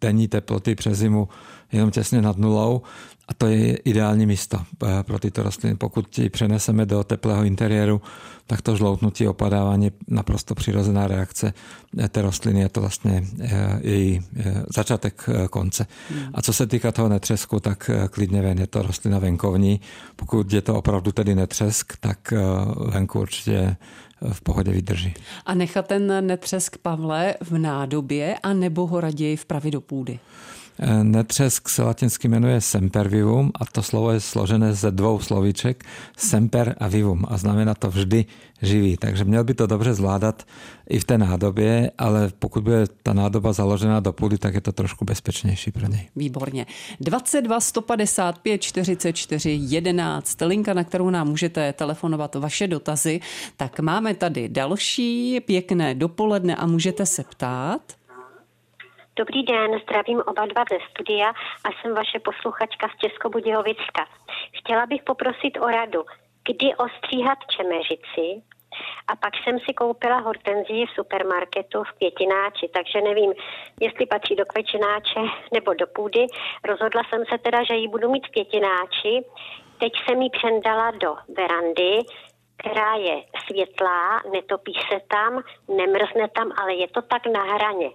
denní 0.00 0.28
teploty 0.28 0.74
přes 0.74 0.98
zimu 0.98 1.28
jenom 1.72 1.90
těsně 1.90 2.22
nad 2.22 2.36
nulou 2.36 2.82
a 3.30 3.34
to 3.34 3.46
je 3.46 3.76
ideální 3.76 4.26
místo 4.26 4.58
pro 5.02 5.18
tyto 5.18 5.42
rostliny. 5.42 5.76
Pokud 5.76 6.18
ji 6.18 6.30
přeneseme 6.30 6.86
do 6.86 7.04
teplého 7.04 7.44
interiéru, 7.44 8.02
tak 8.46 8.62
to 8.62 8.76
žloutnutí, 8.76 9.28
opadávání 9.28 9.90
naprosto 10.08 10.54
přirozená 10.54 11.06
reakce 11.06 11.54
té 12.08 12.22
rostliny. 12.22 12.60
Je 12.60 12.68
to 12.68 12.80
vlastně 12.80 13.24
eh, 13.40 13.80
její 13.82 14.20
eh, 14.36 14.62
začátek 14.74 15.24
eh, 15.28 15.48
konce. 15.48 15.86
Hmm. 16.10 16.30
A 16.34 16.42
co 16.42 16.52
se 16.52 16.66
týká 16.66 16.92
toho 16.92 17.08
netřesku, 17.08 17.60
tak 17.60 17.90
klidně 18.10 18.42
ven, 18.42 18.58
je 18.58 18.66
to 18.66 18.82
rostlina 18.82 19.18
venkovní. 19.18 19.80
Pokud 20.16 20.52
je 20.52 20.60
to 20.60 20.74
opravdu 20.74 21.12
tedy 21.12 21.34
netřesk, 21.34 21.92
tak 22.00 22.32
venku 22.92 23.20
určitě 23.20 23.76
v 24.32 24.40
pohodě 24.40 24.70
vydrží. 24.70 25.14
A 25.46 25.54
nechat 25.54 25.86
ten 25.86 26.26
netřesk 26.26 26.78
Pavle 26.78 27.34
v 27.40 27.58
nádobě 27.58 28.34
a 28.42 28.52
nebo 28.52 28.86
ho 28.86 29.00
raději 29.00 29.36
vpravit 29.36 29.70
do 29.70 29.80
půdy? 29.80 30.18
Netřesk 31.02 31.68
se 31.68 31.82
latinsky 31.82 32.28
jmenuje 32.28 32.60
sempervivum 32.60 33.50
a 33.60 33.64
to 33.64 33.82
slovo 33.82 34.10
je 34.10 34.20
složené 34.20 34.74
ze 34.74 34.90
dvou 34.90 35.20
slovíček 35.20 35.84
semper 36.16 36.76
a 36.78 36.88
vivum 36.88 37.24
a 37.28 37.36
znamená 37.36 37.74
to 37.74 37.90
vždy 37.90 38.24
živý. 38.62 38.96
Takže 38.96 39.24
měl 39.24 39.44
by 39.44 39.54
to 39.54 39.66
dobře 39.66 39.94
zvládat 39.94 40.46
i 40.88 40.98
v 40.98 41.04
té 41.04 41.18
nádobě, 41.18 41.90
ale 41.98 42.30
pokud 42.38 42.64
bude 42.64 42.84
ta 43.02 43.12
nádoba 43.12 43.52
založená 43.52 44.00
do 44.00 44.12
půdy, 44.12 44.38
tak 44.38 44.54
je 44.54 44.60
to 44.60 44.72
trošku 44.72 45.04
bezpečnější 45.04 45.70
pro 45.70 45.86
něj. 45.86 46.08
Výborně. 46.16 46.66
22 47.00 47.60
155 47.60 48.62
44 48.62 49.58
11, 49.62 50.40
linka, 50.40 50.74
na 50.74 50.84
kterou 50.84 51.10
nám 51.10 51.28
můžete 51.28 51.72
telefonovat 51.72 52.34
vaše 52.34 52.66
dotazy. 52.66 53.20
Tak 53.56 53.80
máme 53.80 54.14
tady 54.14 54.48
další 54.48 55.40
pěkné 55.40 55.94
dopoledne 55.94 56.56
a 56.56 56.66
můžete 56.66 57.06
se 57.06 57.24
ptát. 57.24 57.99
Dobrý 59.20 59.42
den, 59.42 59.80
zdravím 59.82 60.22
oba 60.26 60.46
dva 60.46 60.64
ze 60.70 60.78
studia 60.90 61.28
a 61.64 61.68
jsem 61.72 61.94
vaše 61.94 62.18
posluchačka 62.18 62.88
z 62.88 62.98
Českobudějovicka. 63.00 64.02
Chtěla 64.58 64.86
bych 64.86 65.02
poprosit 65.02 65.58
o 65.60 65.66
radu, 65.66 66.04
kdy 66.48 66.74
ostříhat 66.74 67.38
čemeřici, 67.56 68.26
a 69.08 69.16
pak 69.16 69.32
jsem 69.36 69.58
si 69.58 69.74
koupila 69.74 70.18
hortenzii 70.18 70.86
v 70.86 70.90
supermarketu 70.90 71.84
v 71.84 71.92
květináči, 71.92 72.68
takže 72.74 73.00
nevím, 73.00 73.32
jestli 73.80 74.06
patří 74.06 74.36
do 74.36 74.44
květináče 74.44 75.20
nebo 75.52 75.74
do 75.74 75.86
půdy. 75.86 76.26
Rozhodla 76.64 77.02
jsem 77.08 77.22
se 77.30 77.38
teda, 77.38 77.64
že 77.64 77.74
ji 77.74 77.88
budu 77.88 78.10
mít 78.10 78.26
v 78.26 78.30
květináči. 78.30 79.24
teď 79.80 79.92
jsem 80.04 80.22
ji 80.22 80.30
přendala 80.30 80.90
do 80.90 81.14
verandy, 81.36 81.98
která 82.56 82.94
je 82.94 83.22
světlá, 83.46 84.22
netopí 84.32 84.74
se 84.88 85.00
tam, 85.08 85.42
nemrzne 85.68 86.28
tam, 86.28 86.52
ale 86.60 86.74
je 86.74 86.88
to 86.88 87.02
tak 87.02 87.26
na 87.26 87.42
hraně. 87.42 87.90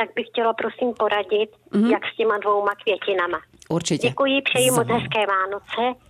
Tak 0.00 0.08
bych 0.16 0.26
chtěla 0.26 0.52
prosím 0.52 0.92
poradit, 0.98 1.50
mm-hmm. 1.72 1.90
jak 1.90 2.02
s 2.12 2.16
těma 2.16 2.38
dvouma 2.38 2.72
květinama. 2.82 3.38
Určitě. 3.68 4.08
Děkuji, 4.08 4.42
přeji 4.42 4.70
moc 4.70 4.88
hezké 4.88 5.20
Vánoce 5.26 6.00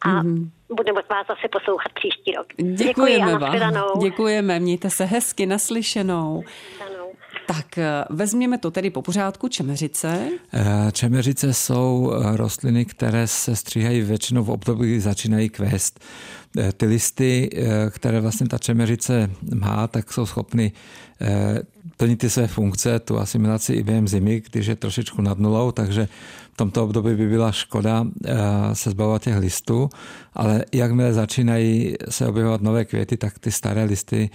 a 0.00 0.08
mm-hmm. 0.08 0.50
budeme 0.76 1.00
vás 1.10 1.26
zase 1.26 1.48
poslouchat 1.52 1.92
příští 1.94 2.32
rok. 2.36 2.46
Děkujeme 2.56 3.32
Děkuji 3.32 3.38
vám. 3.38 4.00
Děkujeme, 4.00 4.60
mějte 4.60 4.90
se 4.90 5.04
hezky 5.04 5.46
naslyšenou. 5.46 6.42
Tak 7.46 7.78
eh, 7.78 8.04
vezměme 8.10 8.58
to 8.58 8.70
tedy 8.70 8.90
po 8.90 9.02
pořádku, 9.02 9.48
čemeřice. 9.48 10.30
Eh, 10.54 10.92
čemeřice 10.92 11.54
jsou 11.54 12.12
eh, 12.12 12.36
rostliny, 12.36 12.84
které 12.84 13.26
se 13.26 13.56
stříhají 13.56 14.00
většinou 14.00 14.44
v 14.44 14.50
období, 14.50 14.86
kdy 14.86 15.00
začínají 15.00 15.48
kvést. 15.48 16.00
Ty 16.76 16.86
listy, 16.86 17.50
které 17.90 18.20
vlastně 18.20 18.48
ta 18.48 18.58
čemeřice 18.58 19.30
má, 19.54 19.86
tak 19.86 20.12
jsou 20.12 20.26
schopny 20.26 20.72
plnit 21.96 22.18
ty 22.18 22.30
své 22.30 22.46
funkce, 22.46 22.98
tu 23.00 23.18
asimilaci 23.18 23.72
i 23.72 23.82
během 23.82 24.08
zimy, 24.08 24.42
když 24.50 24.66
je 24.66 24.76
trošičku 24.76 25.22
nad 25.22 25.38
nulou, 25.38 25.72
takže 25.72 26.08
v 26.52 26.56
tomto 26.56 26.84
období 26.84 27.14
by 27.14 27.28
byla 27.28 27.52
škoda 27.52 28.06
se 28.72 28.90
zbavovat 28.90 29.22
těch 29.22 29.36
listů, 29.36 29.90
ale 30.34 30.64
jakmile 30.72 31.12
začínají 31.12 31.94
se 32.08 32.26
objevovat 32.26 32.62
nové 32.62 32.84
květy, 32.84 33.16
tak 33.16 33.38
ty 33.38 33.52
staré 33.52 33.84
listy 33.84 34.30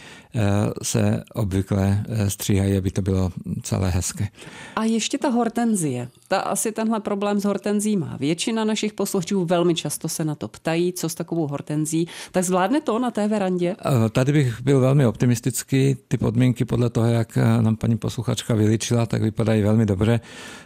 se 0.83 1.23
obvykle 1.33 2.03
stříhají, 2.27 2.77
aby 2.77 2.91
to 2.91 3.01
bylo 3.01 3.31
celé 3.63 3.89
hezké. 3.89 4.27
A 4.75 4.83
ještě 4.83 5.17
ta 5.17 5.29
hortenzie. 5.29 6.07
Ta 6.27 6.37
asi 6.39 6.71
tenhle 6.71 6.99
problém 6.99 7.39
s 7.39 7.45
hortenzí 7.45 7.97
má. 7.97 8.17
Většina 8.19 8.63
našich 8.65 8.93
posluchačů 8.93 9.45
velmi 9.45 9.75
často 9.75 10.09
se 10.09 10.25
na 10.25 10.35
to 10.35 10.47
ptají, 10.47 10.93
co 10.93 11.09
s 11.09 11.15
takovou 11.15 11.47
hortenzí. 11.47 12.00
Tak 12.31 12.43
zvládne 12.43 12.81
to 12.81 12.99
na 12.99 13.11
té 13.11 13.27
verandě? 13.27 13.75
Tady 14.11 14.31
bych 14.31 14.61
byl 14.61 14.79
velmi 14.79 15.05
optimistický. 15.05 15.95
Ty 16.07 16.17
podmínky 16.17 16.65
podle 16.65 16.89
toho, 16.89 17.07
jak 17.07 17.37
nám 17.61 17.75
paní 17.75 17.97
posluchačka 17.97 18.53
vyličila, 18.53 19.05
tak 19.05 19.21
vypadají 19.21 19.61
velmi 19.61 19.85
dobře. 19.85 20.19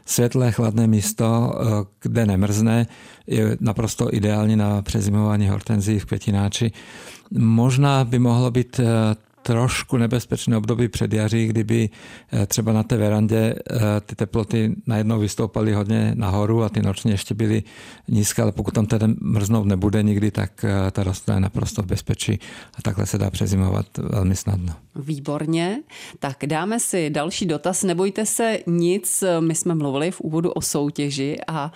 Světlé, 0.06 0.52
chladné 0.52 0.88
místo, 0.88 1.54
kde 2.02 2.26
nemrzne, 2.26 2.88
je 3.28 3.58
naprosto 3.60 4.14
ideální 4.16 4.56
na 4.56 4.82
prezimování 4.82 5.50
hortenzí 5.50 6.00
v 6.00 6.06
květináči. 6.06 6.72
Možná 7.32 8.06
by 8.06 8.20
mohlo 8.20 8.52
být 8.52 8.80
trošku 9.46 9.98
nebezpečné 9.98 10.58
období 10.58 10.88
před 10.88 11.14
jaří, 11.14 11.48
kdyby 11.48 11.90
eh, 12.34 12.46
třeba 12.46 12.74
na 12.74 12.84
té 12.84 12.98
verandě 12.98 13.56
eh, 13.72 13.80
ty 14.06 14.16
teploty 14.16 14.76
najednou 14.88 15.20
vystoupaly 15.20 15.74
hodně 15.74 16.12
nahoru 16.16 16.64
a 16.64 16.70
ty 16.70 16.82
noční 16.82 17.12
ještě 17.12 17.34
byly 17.34 17.64
nízké, 18.08 18.42
ale 18.42 18.52
pokud 18.52 18.74
tam 18.74 18.86
tedy 18.86 19.06
mrznout 19.22 19.66
nebude 19.66 20.04
nikdy, 20.04 20.32
tak 20.32 20.64
eh, 20.64 20.92
ta 20.92 21.04
rostlina 21.04 21.36
je 21.36 21.42
naprosto 21.42 21.82
v 21.82 21.86
bezpečí 21.86 22.40
a 22.78 22.82
takhle 22.82 23.06
se 23.06 23.18
dá 23.18 23.30
přezimovat 23.30 23.86
velmi 23.98 24.36
snadno. 24.36 24.74
Výborně. 24.96 25.82
Tak 26.20 26.38
dáme 26.46 26.80
si 26.80 27.10
další 27.10 27.46
dotaz. 27.46 27.84
Nebojte 27.84 28.26
se 28.26 28.60
nic, 28.68 29.24
my 29.40 29.56
jsme 29.56 29.76
mluvili 29.76 30.12
v 30.12 30.22
úvodu 30.22 30.52
o 30.52 30.62
soutěži 30.62 31.38
a 31.48 31.72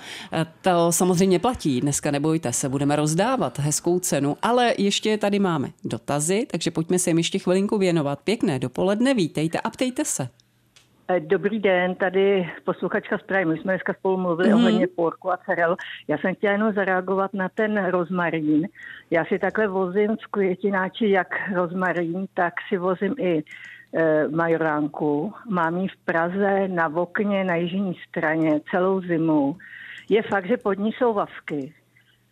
to 0.62 0.92
samozřejmě 0.92 1.40
platí. 1.40 1.82
Dneska 1.82 2.12
nebojte 2.12 2.54
se, 2.54 2.70
budeme 2.70 2.96
rozdávat 2.96 3.60
hezkou 3.60 4.00
cenu, 4.00 4.38
ale 4.42 4.74
ještě 4.78 5.18
tady 5.18 5.40
máme 5.40 5.72
dotazy, 5.84 6.48
takže 6.52 6.72
pojďme 6.72 7.00
se 7.00 7.10
jim 7.10 7.18
ještě 7.18 7.40
chvíli 7.40 7.59
chvilinku 7.60 7.78
věnovat. 7.78 8.20
Pěkné 8.24 8.60
dopoledne, 8.60 9.14
vítejte 9.14 9.60
a 9.60 9.70
ptejte 9.70 10.06
se. 10.06 10.28
Eh, 11.08 11.20
dobrý 11.20 11.60
den, 11.60 11.96
tady 11.96 12.50
posluchačka 12.64 13.18
z 13.18 13.22
Prahy. 13.22 13.46
My 13.46 13.58
jsme 13.58 13.74
dneska 13.74 13.94
spolu 13.94 14.18
mluvili 14.18 14.50
mm-hmm. 14.50 14.56
ohledně 14.56 14.88
porku 14.88 15.32
a 15.32 15.38
cerel. 15.38 15.76
Já 16.08 16.18
jsem 16.18 16.36
chtěla 16.36 16.54
jenom 16.54 16.74
zareagovat 16.74 17.34
na 17.34 17.50
ten 17.50 17.86
rozmarín. 17.86 18.68
Já 19.12 19.26
si 19.26 19.40
takhle 19.40 19.68
vozím 19.68 20.18
v 20.18 20.28
květináči 20.32 21.10
jak 21.10 21.28
rozmarín, 21.56 22.28
tak 22.34 22.54
si 22.70 22.78
vozím 22.78 23.16
i 23.20 23.44
e, 23.94 24.28
majoránku. 24.28 25.34
Mám 25.50 25.78
ji 25.78 25.88
v 25.88 25.98
Praze 26.06 26.68
na 26.68 26.88
okně 26.96 27.44
na 27.44 27.56
jižní 27.56 27.96
straně 28.10 28.62
celou 28.72 29.02
zimu. 29.02 29.58
Je 30.10 30.22
fakt, 30.22 30.48
že 30.48 30.58
pod 30.58 30.74
ní 30.74 30.92
jsou 30.92 31.14
vavky 31.14 31.74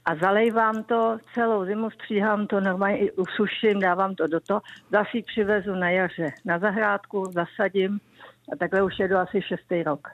a 0.07 0.15
zalejvám 0.15 0.83
to 0.83 1.17
celou 1.33 1.65
zimu, 1.65 1.89
stříhám 1.89 2.47
to 2.47 2.61
normálně 2.61 2.97
i 2.97 3.11
usuším, 3.11 3.79
dávám 3.79 4.15
to 4.15 4.27
do 4.27 4.39
toho, 4.39 4.61
zase 4.91 5.09
ji 5.13 5.23
přivezu 5.23 5.75
na 5.75 5.89
jaře 5.89 6.33
na 6.45 6.59
zahrádku, 6.59 7.23
zasadím 7.31 7.99
a 8.53 8.55
takhle 8.55 8.83
už 8.83 8.99
jedu 8.99 9.17
asi 9.17 9.41
šestý 9.41 9.83
rok. 9.83 10.07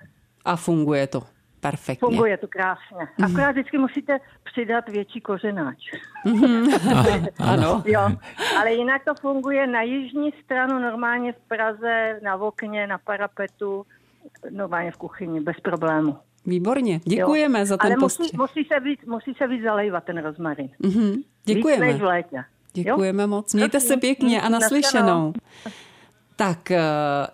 A 0.46 0.56
funguje 0.56 1.08
to 1.08 1.22
perfektně. 1.60 2.08
Funguje 2.08 2.38
to 2.38 2.48
krásně. 2.48 3.08
Mm. 3.18 3.26
Akorát 3.26 3.52
vždycky 3.52 3.78
musíte 3.78 4.18
přidat 4.44 4.90
větší 4.90 5.22
kořenáč. 5.22 5.78
Mm. 6.26 6.68
ano. 7.40 7.84
jo. 7.86 8.10
Ale 8.60 8.74
jinak 8.74 9.04
to 9.06 9.16
funguje 9.22 9.68
na 9.68 9.82
jižní 9.82 10.32
stranu, 10.44 10.80
normálně 10.80 11.34
v 11.34 11.48
Praze, 11.48 12.20
na 12.24 12.36
okně, 12.36 12.88
na 12.88 12.98
parapetu, 12.98 13.86
normálně 14.50 14.92
v 14.92 14.98
kuchyni, 14.98 15.40
bez 15.40 15.60
problému. 15.60 16.18
Výborně, 16.46 17.02
děkujeme 17.04 17.60
jo. 17.60 17.66
za 17.66 17.78
ten 17.78 17.92
Ale 17.92 18.00
postřeh. 18.00 18.34
musí, 18.34 18.38
musí, 18.38 18.68
se 18.74 18.80
víc, 18.80 19.00
musí 19.06 19.34
se 19.34 19.48
víc 19.48 19.64
zalejvat 19.64 20.04
ten 20.04 20.18
rozmarin. 20.18 20.70
Mm-hmm. 20.84 21.24
Děkujeme. 21.46 21.86
Víc 21.86 21.94
než 21.94 22.02
v 22.02 22.06
létě. 22.06 22.44
Děkujeme 22.74 23.24
jo? 23.24 23.28
moc. 23.28 23.54
Mějte 23.54 23.80
se 23.80 23.98
pěkně 23.98 24.42
a 24.42 24.50
naslyšenou. 24.50 25.34
Tak 26.36 26.72
eh, 26.72 26.82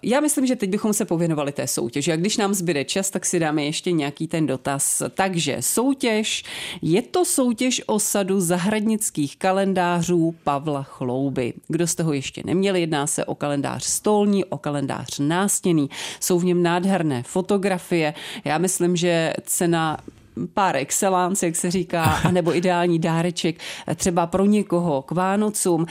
já 0.03 0.19
myslím, 0.19 0.45
že 0.45 0.55
teď 0.55 0.69
bychom 0.69 0.93
se 0.93 1.05
pověnovali 1.05 1.51
té 1.51 1.67
soutěži. 1.67 2.11
A 2.11 2.15
když 2.15 2.37
nám 2.37 2.53
zbyde 2.53 2.85
čas, 2.85 3.09
tak 3.09 3.25
si 3.25 3.39
dáme 3.39 3.63
ještě 3.63 3.91
nějaký 3.91 4.27
ten 4.27 4.47
dotaz. 4.47 5.01
Takže 5.13 5.57
soutěž, 5.59 6.43
je 6.81 7.01
to 7.01 7.25
soutěž 7.25 7.81
o 7.85 7.99
sadu 7.99 8.41
zahradnických 8.41 9.37
kalendářů 9.37 10.35
Pavla 10.43 10.83
Chlouby. 10.83 11.53
Kdo 11.67 11.87
z 11.87 11.95
toho 11.95 12.13
ještě 12.13 12.41
neměli, 12.45 12.81
jedná 12.81 13.07
se 13.07 13.25
o 13.25 13.35
kalendář 13.35 13.83
stolní, 13.83 14.45
o 14.45 14.57
kalendář 14.57 15.19
nástěný. 15.19 15.89
Jsou 16.19 16.39
v 16.39 16.45
něm 16.45 16.63
nádherné 16.63 17.23
fotografie. 17.23 18.13
Já 18.45 18.57
myslím, 18.57 18.95
že 18.95 19.33
cena 19.43 19.97
par 20.47 20.75
excellence, 20.75 21.45
jak 21.45 21.55
se 21.55 21.71
říká, 21.71 22.03
anebo 22.23 22.55
ideální 22.55 22.99
dáreček 22.99 23.59
třeba 23.95 24.27
pro 24.27 24.45
někoho 24.45 25.01
k 25.01 25.11
Vánocům. 25.11 25.85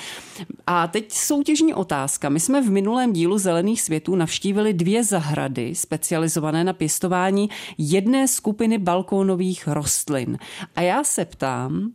A 0.67 0.87
teď 0.87 1.13
soutěžní 1.13 1.75
otázka. 1.75 2.29
My 2.29 2.41
jsme 2.41 2.63
v 2.63 2.71
minulém 2.71 3.13
dílu 3.13 3.39
Zelených 3.39 3.83
světů 3.83 4.17
navštívili 4.17 4.73
dvě 4.73 5.05
zahrady 5.05 5.75
specializované 5.75 6.65
na 6.65 6.73
pěstování 6.73 7.51
jedné 7.79 8.29
skupiny 8.29 8.79
balkónových 8.79 9.69
rostlin. 9.69 10.39
A 10.77 10.81
já 10.81 11.05
se 11.05 11.25
ptám, 11.25 11.93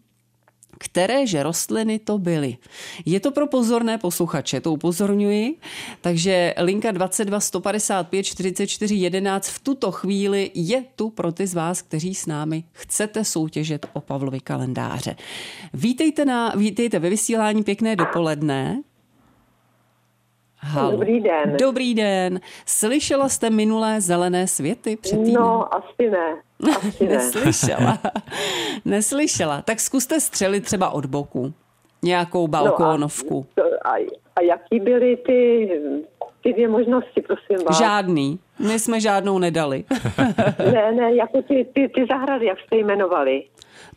které 0.83 1.27
že 1.27 1.43
rostliny 1.43 1.99
to 1.99 2.17
byly. 2.17 2.57
Je 3.05 3.19
to 3.19 3.31
pro 3.31 3.47
pozorné 3.47 3.97
posluchače, 3.97 4.61
to 4.61 4.73
upozorňuji, 4.73 5.55
takže 6.01 6.53
linka 6.57 6.91
22 6.91 7.39
155 7.39 8.23
44 8.23 8.95
11 8.95 9.47
v 9.47 9.59
tuto 9.59 9.91
chvíli 9.91 10.51
je 10.53 10.83
tu 10.95 11.09
pro 11.09 11.31
ty 11.31 11.47
z 11.47 11.53
vás, 11.53 11.81
kteří 11.81 12.15
s 12.15 12.25
námi 12.25 12.63
chcete 12.71 13.25
soutěžit 13.25 13.85
o 13.93 14.01
Pavlovi 14.01 14.39
kalendáře. 14.39 15.15
Vítejte, 15.73 16.25
na, 16.25 16.49
vítejte 16.55 16.99
ve 16.99 17.09
vysílání 17.09 17.63
pěkné 17.63 17.95
dopoledne. 17.95 18.83
Halo. 20.65 20.91
Dobrý 20.91 21.19
den. 21.19 21.57
Dobrý 21.59 21.93
den. 21.95 22.39
Slyšela 22.65 23.29
jste 23.29 23.49
minulé 23.49 24.01
zelené 24.01 24.47
světy 24.47 24.95
před 24.95 25.17
týdnem? 25.17 25.33
No, 25.33 25.75
asi 25.75 26.09
ne. 26.09 26.35
Asi 26.77 27.03
ne. 27.07 27.15
Neslyšela. 27.15 27.97
Neslyšela. 28.85 29.61
Tak 29.61 29.79
zkuste 29.79 30.19
střelit 30.19 30.65
třeba 30.65 30.89
od 30.89 31.05
boku. 31.05 31.53
Nějakou 32.03 32.47
balkónovku. 32.47 33.45
No 33.57 33.63
a, 33.85 33.89
a, 33.89 34.07
a 34.35 34.41
jaký 34.41 34.79
byly 34.79 35.17
ty, 35.17 35.69
ty 36.43 36.53
dvě 36.53 36.67
možnosti, 36.67 37.21
prosím 37.21 37.65
vás? 37.65 37.77
Žádný. 37.77 38.39
My 38.59 38.79
jsme 38.79 38.99
žádnou 38.99 39.39
nedali. 39.39 39.83
ne, 40.73 40.91
ne, 40.91 41.15
jako 41.15 41.41
ty, 41.41 41.67
ty, 41.73 41.89
ty 41.95 42.05
zahrady, 42.09 42.45
jak 42.45 42.59
jste 42.59 42.77
jmenovali. 42.77 43.43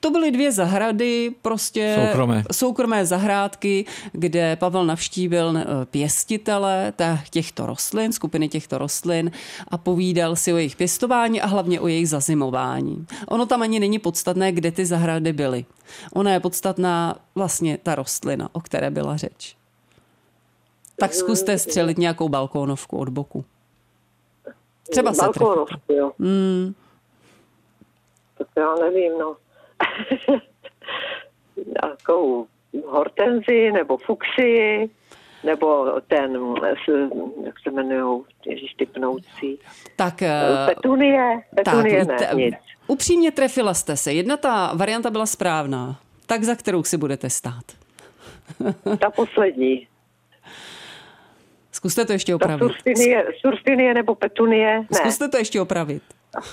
To 0.00 0.10
byly 0.10 0.30
dvě 0.30 0.52
zahrady, 0.52 1.34
prostě 1.42 2.06
soukromé, 2.06 2.44
soukromé 2.52 3.06
zahrádky, 3.06 3.84
kde 4.12 4.56
Pavel 4.56 4.86
navštívil 4.86 5.58
eh, 5.58 5.64
pěstitele 5.84 6.92
těchto 7.30 7.66
rostlin, 7.66 8.12
skupiny 8.12 8.48
těchto 8.48 8.78
rostlin 8.78 9.30
a 9.68 9.78
povídal 9.78 10.36
si 10.36 10.52
o 10.52 10.56
jejich 10.56 10.76
pěstování 10.76 11.40
a 11.40 11.46
hlavně 11.46 11.80
o 11.80 11.88
jejich 11.88 12.08
zazimování. 12.08 13.06
Ono 13.28 13.46
tam 13.46 13.62
ani 13.62 13.80
není 13.80 13.98
podstatné, 13.98 14.52
kde 14.52 14.72
ty 14.72 14.86
zahrady 14.86 15.32
byly. 15.32 15.64
Ona 16.14 16.32
je 16.32 16.40
podstatná 16.40 17.16
vlastně 17.34 17.78
ta 17.82 17.94
rostlina, 17.94 18.48
o 18.52 18.60
které 18.60 18.90
byla 18.90 19.16
řeč. 19.16 19.56
Tak 20.98 21.14
zkuste 21.14 21.58
střelit 21.58 21.98
nějakou 21.98 22.28
balkónovku 22.28 22.98
od 22.98 23.08
boku. 23.08 23.44
Třeba 24.90 25.14
se 25.14 25.22
Balkónovku, 25.22 25.92
jo. 25.92 26.12
Hmm. 26.18 26.74
Tak 28.38 28.48
já 28.56 28.74
nevím, 28.74 29.18
no. 29.18 29.36
nějakou 31.82 32.46
hortenzi 32.86 33.72
nebo 33.72 33.96
fuxii, 33.96 34.90
nebo 35.44 35.86
ten, 36.08 36.38
jak 37.44 37.54
se 37.62 37.70
jmenují, 37.70 38.24
ježiš, 38.46 38.74
ty 38.74 38.86
pnoucí. 38.86 39.58
Tak, 39.96 40.22
petunie, 40.66 41.42
petunie 41.54 42.06
tak, 42.06 42.20
ne, 42.20 42.44
nic. 42.44 42.54
Upřímně 42.86 43.30
trefila 43.30 43.74
jste 43.74 43.96
se. 43.96 44.12
Jedna 44.12 44.36
ta 44.36 44.72
varianta 44.74 45.10
byla 45.10 45.26
správná. 45.26 46.00
Tak 46.26 46.44
za 46.44 46.54
kterou 46.54 46.82
si 46.82 46.96
budete 46.96 47.30
stát? 47.30 47.64
Ta 49.00 49.10
poslední. 49.10 49.88
Zkuste 51.72 52.04
to 52.04 52.12
ještě 52.12 52.34
opravit. 52.34 52.58
Ta 52.58 52.66
surfinie, 52.66 53.26
surfinie 53.40 53.94
nebo 53.94 54.14
petunie? 54.14 54.78
Ne. 54.78 54.86
Zkuste 54.92 55.28
to 55.28 55.36
ještě 55.36 55.60
opravit. 55.60 56.02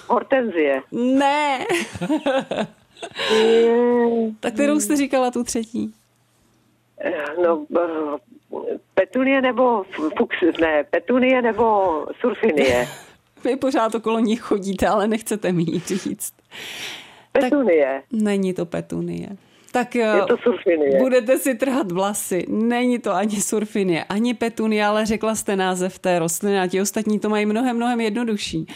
Hortenzie. 0.07 0.81
Ne. 0.91 1.65
tak 4.39 4.53
kterou 4.53 4.79
jste 4.79 4.95
říkala 4.95 5.31
tu 5.31 5.43
třetí? 5.43 5.93
No, 7.43 7.65
eh, 7.77 8.77
petunie 8.93 9.41
nebo 9.41 9.83
fux, 10.17 10.59
ne, 10.61 10.83
petunie 10.83 11.41
nebo 11.41 12.05
surfinie. 12.19 12.87
Vy 13.43 13.55
pořád 13.55 13.95
okolo 13.95 14.19
nich 14.19 14.41
chodíte, 14.41 14.87
ale 14.87 15.07
nechcete 15.07 15.51
mi 15.51 15.63
jí 15.63 15.79
říct. 15.79 16.33
Petunie. 17.31 18.03
Tak 18.11 18.21
není 18.21 18.53
to 18.53 18.65
petunie. 18.65 19.29
Tak 19.73 19.95
je 19.95 20.21
to 20.27 20.37
surfinie. 20.37 20.99
budete 20.99 21.37
si 21.37 21.55
trhat 21.55 21.91
vlasy. 21.91 22.45
Není 22.49 22.99
to 22.99 23.13
ani 23.13 23.41
surfinie, 23.41 24.03
ani 24.03 24.33
petunie, 24.33 24.85
ale 24.85 25.05
řekla 25.05 25.35
jste 25.35 25.55
název 25.55 25.99
té 25.99 26.19
rostliny 26.19 26.59
a 26.59 26.67
ti 26.67 26.81
ostatní 26.81 27.19
to 27.19 27.29
mají 27.29 27.45
mnohem, 27.45 27.75
mnohem 27.75 28.01
jednodušší. 28.01 28.67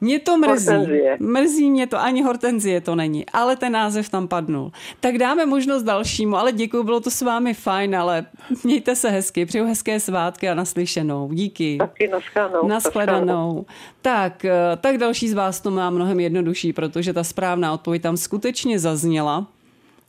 Mě 0.00 0.18
to 0.18 0.38
mrzí. 0.38 0.66
Hortenzie. 0.68 1.16
Mrzí 1.20 1.70
mě 1.70 1.86
to, 1.86 2.00
ani 2.00 2.22
hortenzie 2.22 2.80
to 2.80 2.94
není, 2.94 3.26
ale 3.32 3.56
ten 3.56 3.72
název 3.72 4.08
tam 4.08 4.28
padnul. 4.28 4.72
Tak 5.00 5.18
dáme 5.18 5.46
možnost 5.46 5.82
dalšímu, 5.82 6.36
ale 6.36 6.52
děkuji, 6.52 6.82
bylo 6.82 7.00
to 7.00 7.10
s 7.10 7.22
vámi 7.22 7.54
fajn, 7.54 7.96
ale 7.96 8.26
mějte 8.64 8.96
se 8.96 9.10
hezky, 9.10 9.46
přeju 9.46 9.64
hezké 9.64 10.00
svátky 10.00 10.48
a 10.48 10.54
naslyšenou. 10.54 11.28
Díky. 11.32 11.78
Taky 11.78 12.08
naschledanou. 12.08 12.68
Naschledanou. 12.68 13.66
Tak, 14.02 14.44
eh, 14.44 14.52
tak 14.80 14.98
další 14.98 15.28
z 15.28 15.34
vás 15.34 15.60
to 15.60 15.70
má 15.70 15.90
mnohem 15.90 16.20
jednodušší, 16.20 16.72
protože 16.72 17.12
ta 17.12 17.24
správná 17.24 17.72
odpověď 17.72 18.02
tam 18.02 18.16
skutečně 18.16 18.78
zazněla. 18.78 19.46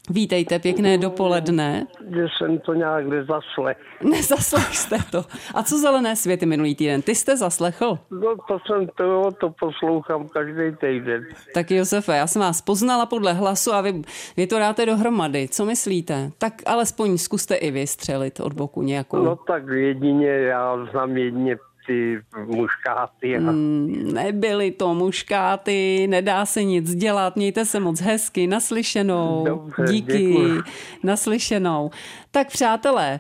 Vítejte, 0.10 0.60
pěkné 0.60 0.98
dopoledne. 0.98 1.88
Že 2.16 2.26
jsem 2.38 2.60
to 2.60 2.74
nějak 2.74 3.06
nezaslech. 3.06 3.78
Nezaslech 4.12 4.76
jste 4.76 4.98
to. 5.12 5.24
A 5.56 5.64
co 5.64 5.78
zelené 5.78 6.16
světy 6.16 6.46
minulý 6.46 6.76
týden? 6.76 7.02
Ty 7.02 7.16
jste 7.16 7.38
zaslechl? 7.38 8.00
No 8.12 8.36
to 8.48 8.58
jsem 8.68 8.88
to, 8.98 9.30
to 9.40 9.50
poslouchám 9.60 10.28
každý 10.30 10.76
týden. 10.80 11.26
Tak 11.54 11.72
Josefe, 11.72 12.18
já 12.18 12.28
jsem 12.28 12.42
vás 12.42 12.62
poznala 12.62 13.06
podle 13.06 13.34
hlasu 13.34 13.74
a 13.74 13.82
vy, 13.82 14.02
vy 14.38 14.48
to 14.48 14.60
dáte 14.60 14.86
dohromady. 14.86 15.48
Co 15.48 15.66
myslíte? 15.66 16.32
Tak 16.38 16.54
alespoň 16.66 17.18
zkuste 17.18 17.56
i 17.56 17.72
vy 17.72 17.88
střelit 17.88 18.40
od 18.40 18.54
boku 18.54 18.82
nějakou. 18.82 19.18
No 19.18 19.36
tak 19.36 19.68
jedině, 19.68 20.30
já 20.30 20.86
znám 20.92 21.18
jedině 21.18 21.58
ty 21.88 22.22
muškáty. 22.46 23.38
A... 23.38 23.40
Mm, 23.40 24.12
nebyly 24.14 24.72
to 24.72 24.94
muškáty, 24.94 26.08
nedá 26.10 26.46
se 26.46 26.64
nic 26.64 26.96
dělat, 26.96 27.36
mějte 27.36 27.66
se 27.66 27.80
moc 27.80 28.02
hezky, 28.02 28.48
naslyšenou. 28.48 29.44
Dobře, 29.46 29.84
Díky, 29.94 30.28
děkuji. 30.28 30.62
naslyšenou. 31.04 31.92
Tak 32.32 32.48
přátelé, 32.48 33.20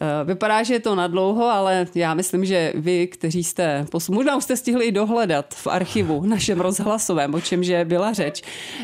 eh, 0.00 0.24
Vypadá, 0.24 0.62
že 0.62 0.74
je 0.74 0.80
to 0.80 0.94
nadlouho, 0.94 1.44
ale 1.44 1.86
já 1.94 2.14
myslím, 2.14 2.44
že 2.44 2.72
vy, 2.74 3.06
kteří 3.06 3.44
jste, 3.44 3.86
možná 4.10 4.36
už 4.36 4.44
jste 4.44 4.56
stihli 4.56 4.84
i 4.86 4.92
dohledat 4.92 5.54
v 5.54 5.66
archivu 5.66 6.22
našem 6.26 6.60
rozhlasovém, 6.60 7.34
o 7.34 7.40
čemže 7.40 7.84
byla 7.84 8.12
řeč. 8.12 8.42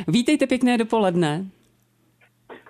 Vítejte 0.08 0.46
pěkné 0.46 0.78
dopoledne. 0.78 1.44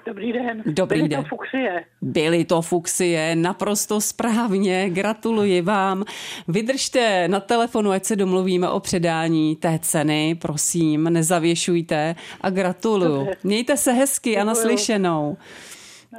Dobrý 0.06 0.32
den. 0.32 0.62
Dobrý 0.66 0.98
Byly 0.98 1.08
den. 1.08 1.22
to 1.22 1.28
fuchsie. 1.28 1.84
Byly 2.02 2.44
to 2.44 2.62
fuxie, 2.62 3.36
naprosto 3.36 4.00
správně, 4.00 4.90
gratuluji 4.90 5.62
vám. 5.62 6.04
Vydržte 6.48 7.28
na 7.28 7.40
telefonu, 7.40 7.90
ať 7.90 8.04
se 8.04 8.16
domluvíme 8.16 8.68
o 8.68 8.80
předání 8.80 9.56
té 9.56 9.78
ceny, 9.82 10.34
prosím, 10.40 11.04
nezavěšujte 11.04 12.14
a 12.40 12.50
gratuluju. 12.50 13.16
Dobře. 13.18 13.36
Mějte 13.44 13.76
se 13.76 13.92
hezky 13.92 14.30
a 14.30 14.40
Děkuju. 14.40 14.46
naslyšenou. 14.46 15.36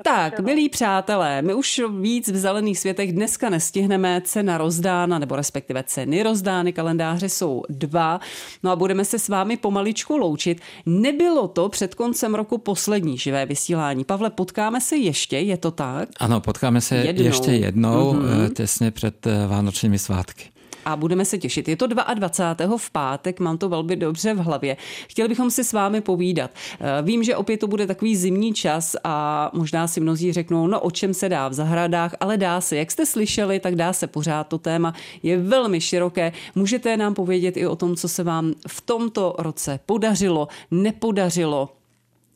Tak, 0.03 0.39
milí 0.39 0.69
přátelé, 0.69 1.41
my 1.41 1.53
už 1.53 1.81
víc 1.99 2.27
v 2.31 2.35
zelených 2.37 2.79
světech 2.79 3.13
dneska 3.13 3.49
nestihneme. 3.49 4.21
Cena 4.25 4.57
rozdána, 4.57 5.19
nebo 5.19 5.35
respektive 5.35 5.83
ceny 5.83 6.23
rozdány, 6.23 6.73
kalendáře 6.73 7.29
jsou 7.29 7.63
dva. 7.69 8.19
No 8.63 8.71
a 8.71 8.75
budeme 8.75 9.05
se 9.05 9.19
s 9.19 9.29
vámi 9.29 9.57
pomaličku 9.57 10.17
loučit. 10.17 10.61
Nebylo 10.85 11.47
to 11.47 11.69
před 11.69 11.95
koncem 11.95 12.35
roku 12.35 12.57
poslední 12.57 13.17
živé 13.17 13.45
vysílání. 13.45 14.03
Pavle, 14.03 14.29
potkáme 14.29 14.81
se 14.81 14.95
ještě, 14.97 15.37
je 15.37 15.57
to 15.57 15.71
tak? 15.71 16.09
Ano, 16.19 16.41
potkáme 16.41 16.81
se 16.81 16.95
Jednou. 16.95 17.23
ještě 17.25 17.51
jednou, 17.51 18.13
Mhm. 18.13 18.25
mm-hmm. 18.25 18.53
těsně 18.53 18.91
před 18.91 19.27
eh, 19.27 19.47
Vánočními 19.47 19.99
svátky. 19.99 20.43
A 20.85 20.95
budeme 20.95 21.25
se 21.25 21.37
těšit. 21.37 21.67
Je 21.67 21.75
to 21.75 21.87
22. 21.87 22.77
v 22.77 22.89
pátek, 22.89 23.39
mám 23.39 23.57
to 23.57 23.69
velmi 23.69 23.95
dobře 23.95 24.33
v 24.33 24.37
hlavě. 24.37 24.77
Chtěli 25.09 25.29
bychom 25.29 25.51
si 25.51 25.63
s 25.63 25.73
vámi 25.73 26.01
povídat. 26.01 26.51
Eh, 26.79 27.01
Vím, 27.01 27.23
že 27.23 27.35
opět 27.35 27.57
to 27.57 27.67
bude 27.67 27.87
takový 27.87 28.15
zimní 28.15 28.53
čas 28.53 28.95
a 29.03 29.49
možná 29.53 29.87
si 29.87 29.99
mnozí 29.99 30.33
řeknou, 30.33 30.67
no 30.67 30.79
o 30.79 30.91
čem 30.91 31.13
se 31.13 31.29
dá 31.29 31.47
v 31.47 31.53
zahradách, 31.53 32.15
ale 32.19 32.37
dá 32.37 32.61
se. 32.61 32.75
Jak 32.75 32.91
jste 32.91 33.05
slyšeli, 33.05 33.59
tak 33.59 33.75
dá 33.75 33.93
se 33.93 34.07
pořád. 34.07 34.47
To 34.47 34.57
téma 34.57 34.93
je 35.23 35.37
velmi 35.37 35.81
široké. 35.81 36.31
Můžete 36.55 36.97
nám 36.97 37.13
povědět 37.13 37.57
i 37.57 37.67
o 37.67 37.75
tom, 37.75 37.95
co 37.95 38.07
se 38.07 38.23
vám 38.23 38.53
v 38.67 38.81
tomto 38.81 39.35
roce 39.37 39.79
podařilo, 39.85 40.47
nepodařilo, 40.71 41.69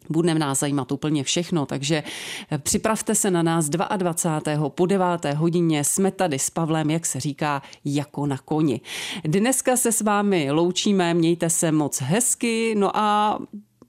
bude 0.09 0.33
nás 0.35 0.59
zajímat 0.59 0.91
úplně 0.91 1.23
všechno, 1.23 1.65
takže 1.65 2.03
eh, 2.51 2.57
připravte 2.57 3.15
se 3.15 3.31
na 3.31 3.43
nás 3.43 3.69
22. 3.69 4.69
po 4.69 4.85
9. 4.85 5.05
hodině. 5.35 5.83
Jsme 5.83 6.11
tady 6.11 6.39
s 6.39 6.49
Pavlem, 6.49 6.89
jak 6.89 7.05
se 7.05 7.19
říká, 7.19 7.61
jako 7.85 8.25
na 8.25 8.37
koni. 8.37 8.81
Dneska 9.23 9.77
se 9.77 9.91
s 9.91 10.01
vámi 10.01 10.51
loučíme, 10.51 11.13
mějte 11.13 11.49
se 11.49 11.71
moc 11.71 12.01
hezky, 12.01 12.75
no 12.77 12.97
a 12.97 13.39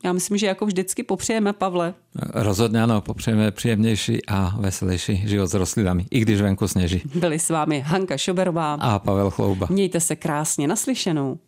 já 0.04 0.12
myslím, 0.12 0.36
že 0.38 0.46
jako 0.46 0.66
vždycky 0.66 1.02
popřejeme, 1.02 1.52
Pavle. 1.52 1.94
Rozhodně 2.34 2.82
ano, 2.82 3.00
popřejeme 3.00 3.50
příjemnější 3.50 4.26
a 4.26 4.54
veselější 4.58 5.28
život 5.28 5.46
s 5.46 5.54
rostlinami, 5.54 6.06
i 6.10 6.20
když 6.20 6.40
venku 6.40 6.68
sněží. 6.68 7.02
Byli 7.14 7.38
s 7.38 7.50
vámi 7.50 7.80
Hanka 7.80 8.16
Šoberová. 8.16 8.74
A 8.74 8.98
Pavel 8.98 9.30
Chlouba. 9.30 9.66
Mějte 9.70 10.00
se 10.00 10.16
krásně 10.16 10.68
naslyšenou. 10.68 11.38